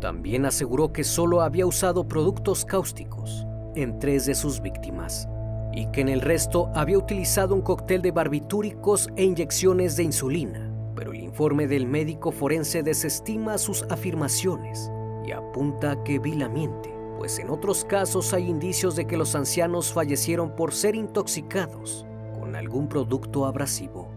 También 0.00 0.46
aseguró 0.46 0.92
que 0.92 1.04
solo 1.04 1.42
había 1.42 1.66
usado 1.66 2.08
productos 2.08 2.64
cáusticos 2.64 3.46
en 3.76 3.98
tres 3.98 4.26
de 4.26 4.34
sus 4.34 4.60
víctimas 4.60 5.28
y 5.72 5.86
que 5.92 6.00
en 6.00 6.08
el 6.08 6.20
resto 6.20 6.70
había 6.74 6.98
utilizado 6.98 7.54
un 7.54 7.60
cóctel 7.60 8.02
de 8.02 8.10
barbitúricos 8.10 9.08
e 9.16 9.24
inyecciones 9.24 9.96
de 9.96 10.04
insulina, 10.04 10.72
pero 10.96 11.12
el 11.12 11.20
informe 11.20 11.66
del 11.68 11.86
médico 11.86 12.32
forense 12.32 12.82
desestima 12.82 13.58
sus 13.58 13.84
afirmaciones 13.84 14.90
y 15.24 15.32
apunta 15.32 16.02
que 16.02 16.18
Vila 16.18 16.48
miente, 16.48 16.92
pues 17.18 17.38
en 17.38 17.50
otros 17.50 17.84
casos 17.84 18.32
hay 18.32 18.48
indicios 18.48 18.96
de 18.96 19.06
que 19.06 19.18
los 19.18 19.34
ancianos 19.34 19.92
fallecieron 19.92 20.56
por 20.56 20.72
ser 20.72 20.96
intoxicados 20.96 22.06
con 22.50 22.56
algún 22.56 22.88
producto 22.88 23.46
abrasivo. 23.46 24.10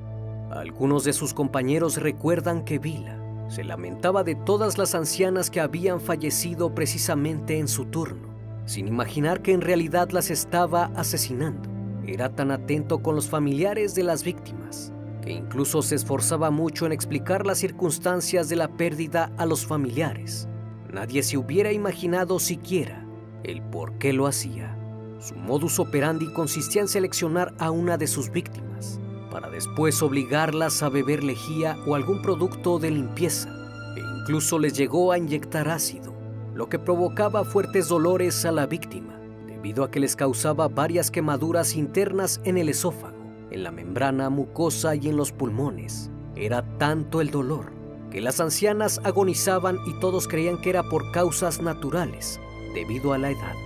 Algunos 0.49 1.03
de 1.03 1.13
sus 1.13 1.35
compañeros 1.35 1.97
recuerdan 1.97 2.65
que 2.65 2.79
Vila 2.79 3.19
se 3.47 3.63
lamentaba 3.63 4.23
de 4.23 4.33
todas 4.33 4.79
las 4.79 4.95
ancianas 4.95 5.51
que 5.51 5.61
habían 5.61 6.01
fallecido 6.01 6.73
precisamente 6.73 7.59
en 7.59 7.67
su 7.67 7.85
turno, 7.85 8.33
sin 8.65 8.87
imaginar 8.87 9.43
que 9.43 9.53
en 9.53 9.61
realidad 9.61 10.09
las 10.09 10.31
estaba 10.31 10.85
asesinando. 10.95 11.69
Era 12.07 12.33
tan 12.33 12.49
atento 12.49 13.03
con 13.03 13.13
los 13.13 13.29
familiares 13.29 13.93
de 13.93 14.03
las 14.03 14.23
víctimas 14.23 14.91
que 15.21 15.31
incluso 15.31 15.83
se 15.83 15.93
esforzaba 15.93 16.49
mucho 16.49 16.87
en 16.87 16.91
explicar 16.91 17.45
las 17.45 17.59
circunstancias 17.59 18.49
de 18.49 18.55
la 18.55 18.67
pérdida 18.67 19.31
a 19.37 19.45
los 19.45 19.63
familiares 19.65 20.47
Nadie 20.91 21.23
se 21.23 21.37
hubiera 21.37 21.71
imaginado 21.71 22.39
siquiera 22.39 23.03
el 23.43 23.63
por 23.63 23.97
qué 23.97 24.13
lo 24.13 24.27
hacía. 24.27 24.77
Su 25.23 25.35
modus 25.35 25.79
operandi 25.79 26.27
consistía 26.33 26.81
en 26.81 26.89
seleccionar 26.89 27.53
a 27.57 27.71
una 27.71 27.97
de 27.97 28.07
sus 28.07 28.29
víctimas 28.29 28.99
para 29.31 29.49
después 29.49 30.01
obligarlas 30.01 30.83
a 30.83 30.89
beber 30.89 31.23
lejía 31.23 31.77
o 31.87 31.95
algún 31.95 32.21
producto 32.21 32.77
de 32.77 32.91
limpieza 32.91 33.47
e 33.95 34.01
incluso 34.19 34.59
les 34.59 34.73
llegó 34.73 35.13
a 35.13 35.17
inyectar 35.17 35.69
ácido, 35.69 36.13
lo 36.53 36.67
que 36.67 36.77
provocaba 36.77 37.45
fuertes 37.45 37.87
dolores 37.87 38.43
a 38.43 38.51
la 38.51 38.65
víctima 38.65 39.17
debido 39.47 39.85
a 39.85 39.91
que 39.91 40.01
les 40.01 40.17
causaba 40.17 40.67
varias 40.67 41.09
quemaduras 41.09 41.77
internas 41.77 42.41
en 42.43 42.57
el 42.57 42.67
esófago, 42.67 43.15
en 43.49 43.63
la 43.63 43.71
membrana 43.71 44.29
mucosa 44.29 44.93
y 44.93 45.07
en 45.07 45.15
los 45.15 45.31
pulmones. 45.31 46.11
Era 46.35 46.77
tanto 46.77 47.21
el 47.21 47.31
dolor 47.31 47.71
que 48.11 48.19
las 48.19 48.41
ancianas 48.41 48.99
agonizaban 49.05 49.77
y 49.87 49.97
todos 50.01 50.27
creían 50.27 50.59
que 50.59 50.69
era 50.69 50.83
por 50.83 51.13
causas 51.13 51.61
naturales, 51.61 52.41
debido 52.75 53.13
a 53.13 53.17
la 53.17 53.31
edad. 53.31 53.62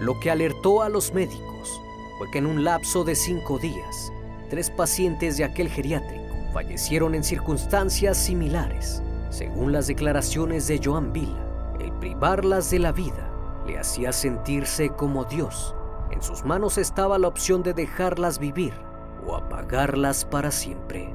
Lo 0.00 0.18
que 0.18 0.30
alertó 0.30 0.80
a 0.80 0.88
los 0.88 1.12
médicos 1.12 1.78
fue 2.16 2.30
que 2.30 2.38
en 2.38 2.46
un 2.46 2.64
lapso 2.64 3.04
de 3.04 3.14
cinco 3.14 3.58
días, 3.58 4.10
tres 4.48 4.70
pacientes 4.70 5.36
de 5.36 5.44
aquel 5.44 5.68
geriátrico 5.68 6.34
fallecieron 6.54 7.14
en 7.14 7.22
circunstancias 7.22 8.16
similares. 8.16 9.02
Según 9.28 9.72
las 9.72 9.88
declaraciones 9.88 10.66
de 10.68 10.80
Joan 10.82 11.12
Vila, 11.12 11.46
el 11.80 11.92
privarlas 11.92 12.70
de 12.70 12.78
la 12.78 12.92
vida 12.92 13.30
le 13.66 13.78
hacía 13.78 14.10
sentirse 14.12 14.88
como 14.88 15.26
Dios. 15.26 15.74
En 16.10 16.22
sus 16.22 16.46
manos 16.46 16.78
estaba 16.78 17.18
la 17.18 17.28
opción 17.28 17.62
de 17.62 17.74
dejarlas 17.74 18.38
vivir 18.38 18.72
o 19.26 19.36
apagarlas 19.36 20.24
para 20.24 20.50
siempre. 20.50 21.14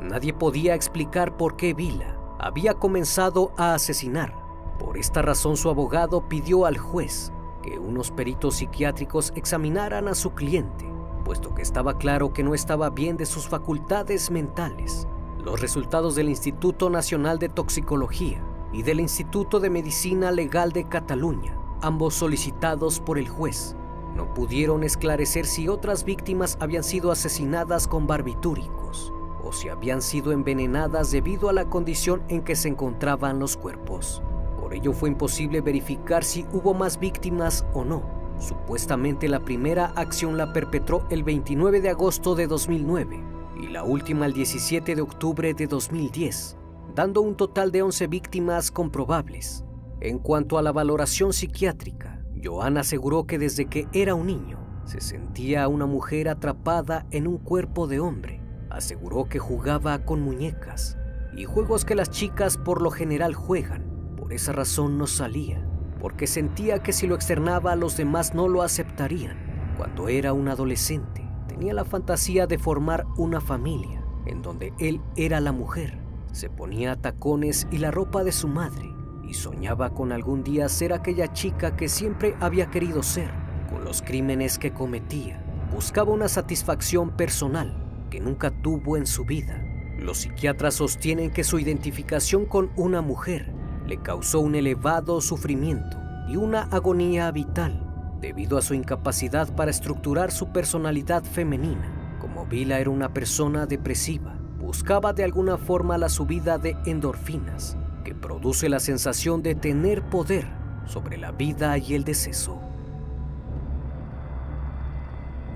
Nadie 0.00 0.32
podía 0.32 0.74
explicar 0.74 1.36
por 1.36 1.58
qué 1.58 1.74
Vila 1.74 2.16
había 2.38 2.72
comenzado 2.72 3.52
a 3.58 3.74
asesinar. 3.74 4.47
Por 4.78 4.96
esta 4.96 5.22
razón 5.22 5.56
su 5.56 5.68
abogado 5.68 6.28
pidió 6.28 6.66
al 6.66 6.78
juez 6.78 7.32
que 7.62 7.78
unos 7.78 8.10
peritos 8.10 8.56
psiquiátricos 8.56 9.32
examinaran 9.34 10.08
a 10.08 10.14
su 10.14 10.32
cliente, 10.32 10.86
puesto 11.24 11.54
que 11.54 11.62
estaba 11.62 11.98
claro 11.98 12.32
que 12.32 12.42
no 12.42 12.54
estaba 12.54 12.90
bien 12.90 13.16
de 13.16 13.26
sus 13.26 13.48
facultades 13.48 14.30
mentales. 14.30 15.06
Los 15.44 15.60
resultados 15.60 16.14
del 16.14 16.28
Instituto 16.28 16.90
Nacional 16.90 17.38
de 17.38 17.48
Toxicología 17.48 18.42
y 18.72 18.82
del 18.82 19.00
Instituto 19.00 19.60
de 19.60 19.70
Medicina 19.70 20.30
Legal 20.30 20.72
de 20.72 20.84
Cataluña, 20.84 21.58
ambos 21.82 22.14
solicitados 22.14 23.00
por 23.00 23.18
el 23.18 23.28
juez, 23.28 23.76
no 24.14 24.32
pudieron 24.34 24.84
esclarecer 24.84 25.46
si 25.46 25.68
otras 25.68 26.04
víctimas 26.04 26.56
habían 26.60 26.84
sido 26.84 27.10
asesinadas 27.10 27.86
con 27.86 28.06
barbitúricos 28.06 29.12
si 29.52 29.68
habían 29.68 30.02
sido 30.02 30.32
envenenadas 30.32 31.10
debido 31.10 31.48
a 31.48 31.52
la 31.52 31.68
condición 31.68 32.22
en 32.28 32.42
que 32.42 32.56
se 32.56 32.68
encontraban 32.68 33.38
los 33.38 33.56
cuerpos. 33.56 34.22
Por 34.68 34.76
ello 34.76 34.92
fue 34.92 35.08
imposible 35.08 35.62
verificar 35.62 36.22
si 36.22 36.44
hubo 36.52 36.74
más 36.74 37.00
víctimas 37.00 37.64
o 37.72 37.86
no. 37.86 38.02
Supuestamente 38.38 39.26
la 39.26 39.40
primera 39.40 39.86
acción 39.96 40.36
la 40.36 40.52
perpetró 40.52 41.06
el 41.08 41.24
29 41.24 41.80
de 41.80 41.88
agosto 41.88 42.34
de 42.34 42.46
2009 42.46 43.18
y 43.62 43.68
la 43.68 43.82
última 43.82 44.26
el 44.26 44.34
17 44.34 44.94
de 44.94 45.00
octubre 45.00 45.54
de 45.54 45.66
2010, 45.66 46.58
dando 46.94 47.22
un 47.22 47.34
total 47.34 47.72
de 47.72 47.80
11 47.80 48.08
víctimas 48.08 48.70
comprobables. 48.70 49.64
En 50.02 50.18
cuanto 50.18 50.58
a 50.58 50.62
la 50.62 50.70
valoración 50.70 51.32
psiquiátrica, 51.32 52.22
Joan 52.44 52.76
aseguró 52.76 53.26
que 53.26 53.38
desde 53.38 53.64
que 53.64 53.88
era 53.94 54.14
un 54.14 54.26
niño 54.26 54.58
se 54.84 55.00
sentía 55.00 55.66
una 55.66 55.86
mujer 55.86 56.28
atrapada 56.28 57.06
en 57.10 57.26
un 57.26 57.38
cuerpo 57.38 57.86
de 57.86 58.00
hombre. 58.00 58.42
Aseguró 58.68 59.30
que 59.30 59.38
jugaba 59.38 60.04
con 60.04 60.20
muñecas 60.20 60.98
y 61.34 61.44
juegos 61.44 61.86
que 61.86 61.94
las 61.94 62.10
chicas 62.10 62.58
por 62.58 62.82
lo 62.82 62.90
general 62.90 63.34
juegan. 63.34 63.97
Por 64.28 64.34
esa 64.34 64.52
razón 64.52 64.98
no 64.98 65.06
salía 65.06 65.66
porque 66.02 66.26
sentía 66.26 66.82
que 66.82 66.92
si 66.92 67.06
lo 67.06 67.14
externaba 67.14 67.74
los 67.76 67.96
demás 67.96 68.34
no 68.34 68.46
lo 68.46 68.60
aceptarían. 68.60 69.38
Cuando 69.78 70.08
era 70.08 70.34
un 70.34 70.48
adolescente, 70.48 71.26
tenía 71.48 71.72
la 71.72 71.86
fantasía 71.86 72.46
de 72.46 72.58
formar 72.58 73.06
una 73.16 73.40
familia, 73.40 74.04
en 74.26 74.42
donde 74.42 74.74
él 74.78 75.00
era 75.16 75.40
la 75.40 75.52
mujer. 75.52 75.98
Se 76.32 76.50
ponía 76.50 76.94
tacones 76.96 77.66
y 77.70 77.78
la 77.78 77.90
ropa 77.90 78.22
de 78.22 78.32
su 78.32 78.48
madre, 78.48 78.94
y 79.26 79.32
soñaba 79.32 79.94
con 79.94 80.12
algún 80.12 80.44
día 80.44 80.68
ser 80.68 80.92
aquella 80.92 81.32
chica 81.32 81.74
que 81.74 81.88
siempre 81.88 82.36
había 82.38 82.66
querido 82.66 83.02
ser. 83.02 83.30
Con 83.70 83.82
los 83.82 84.02
crímenes 84.02 84.58
que 84.58 84.74
cometía, 84.74 85.42
buscaba 85.72 86.12
una 86.12 86.28
satisfacción 86.28 87.16
personal 87.16 88.06
que 88.10 88.20
nunca 88.20 88.50
tuvo 88.50 88.98
en 88.98 89.06
su 89.06 89.24
vida. 89.24 89.64
Los 89.98 90.18
psiquiatras 90.18 90.74
sostienen 90.74 91.30
que 91.30 91.44
su 91.44 91.58
identificación 91.58 92.44
con 92.44 92.70
una 92.76 93.00
mujer 93.00 93.57
le 93.88 93.96
causó 93.96 94.40
un 94.40 94.54
elevado 94.54 95.20
sufrimiento 95.22 95.96
y 96.28 96.36
una 96.36 96.64
agonía 96.64 97.30
vital 97.30 97.82
debido 98.20 98.58
a 98.58 98.62
su 98.62 98.74
incapacidad 98.74 99.54
para 99.54 99.70
estructurar 99.70 100.30
su 100.30 100.48
personalidad 100.48 101.24
femenina. 101.24 102.18
Como 102.20 102.44
Vila 102.44 102.80
era 102.80 102.90
una 102.90 103.14
persona 103.14 103.64
depresiva, 103.64 104.34
buscaba 104.58 105.14
de 105.14 105.24
alguna 105.24 105.56
forma 105.56 105.96
la 105.96 106.10
subida 106.10 106.58
de 106.58 106.76
endorfinas, 106.84 107.78
que 108.04 108.14
produce 108.14 108.68
la 108.68 108.80
sensación 108.80 109.42
de 109.42 109.54
tener 109.54 110.02
poder 110.02 110.46
sobre 110.84 111.16
la 111.16 111.32
vida 111.32 111.78
y 111.78 111.94
el 111.94 112.04
deceso. 112.04 112.60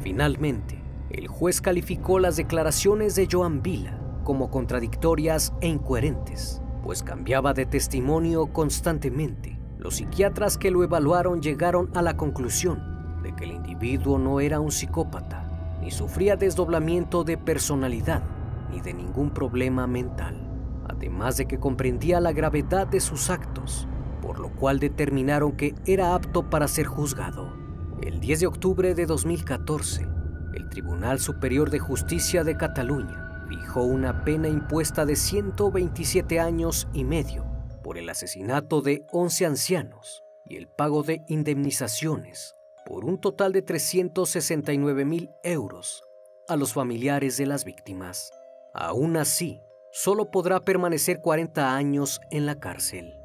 Finalmente, 0.01 0.83
el 1.11 1.29
juez 1.29 1.61
calificó 1.61 2.19
las 2.19 2.37
declaraciones 2.37 3.15
de 3.15 3.29
Joan 3.31 3.63
Vila 3.63 3.99
como 4.25 4.51
contradictorias 4.51 5.53
e 5.61 5.69
incoherentes 5.69 6.62
pues 6.83 7.03
cambiaba 7.03 7.55
de 7.55 7.67
testimonio 7.67 8.47
constantemente. 8.49 9.59
Los 9.79 9.97
psiquiatras 9.97 10.59
que 10.59 10.71
lo 10.71 10.83
evaluaron 10.85 11.41
llegaron 11.41 11.91
a 11.95 12.03
la 12.03 12.17
conclusión 12.17 13.21
de 13.23 13.35
que 13.35 13.45
el 13.45 13.53
individuo 13.53 14.19
no 14.19 14.41
era 14.41 14.61
un 14.61 14.73
psicópata, 14.73 15.79
ni 15.81 15.91
sufría 15.91 16.37
desdoblamiento 16.37 17.25
de 17.25 17.39
personalidad, 17.39 18.23
ni 18.71 18.81
de 18.81 18.95
ningún 18.95 19.31
problema 19.31 19.87
mental, 19.87 20.49
además 20.89 21.37
de 21.37 21.47
que 21.47 21.59
comprendía 21.59 22.21
la 22.21 22.33
gravedad 22.33 22.87
de 22.87 23.01
sus 23.01 23.31
actos, 23.31 23.87
por 24.21 24.39
lo 24.39 24.51
cual 24.51 24.79
determinaron 24.79 25.53
que 25.53 25.75
era 25.87 26.15
apto 26.15 26.51
para 26.51 26.69
ser 26.69 26.87
juzgado. 26.87 27.53
El 28.01 28.21
10 28.21 28.41
de 28.41 28.47
octubre 28.47 28.95
de 28.95 29.07
2014, 29.07 30.07
el 30.55 30.69
Tribunal 30.69 31.21
Superior 31.21 31.71
de 31.71 31.79
Justicia 31.79 32.43
de 32.43 32.57
Cataluña 32.57 33.22
fijó 33.53 33.83
una 33.83 34.25
pena 34.25 34.49
impuesta 34.49 35.05
de 35.05 35.15
127 35.15 36.41
años 36.41 36.89
y 36.95 37.05
medio 37.05 37.45
por 37.85 37.99
el 37.99 38.09
asesinato 38.09 38.81
de 38.81 39.05
11 39.13 39.45
ancianos 39.45 40.25
y 40.47 40.57
el 40.57 40.69
pago 40.69 41.03
de 41.03 41.23
indemnizaciones 41.29 42.55
por 42.87 43.05
un 43.05 43.21
total 43.21 43.53
de 43.53 43.61
369 43.61 45.05
mil 45.05 45.31
euros 45.43 46.03
a 46.49 46.57
los 46.57 46.73
familiares 46.73 47.37
de 47.37 47.45
las 47.45 47.67
víctimas. 47.67 48.31
Aún 48.73 49.19
así, 49.19 49.61
solo 49.93 50.31
podrá 50.31 50.61
permanecer 50.61 51.21
40 51.21 51.77
años 51.77 52.23
en 52.31 52.47
la 52.47 52.59
cárcel. 52.59 53.19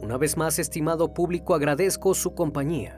Una 0.00 0.16
vez 0.16 0.36
más, 0.36 0.60
estimado 0.60 1.12
público, 1.12 1.56
agradezco 1.56 2.14
su 2.14 2.32
compañía. 2.32 2.97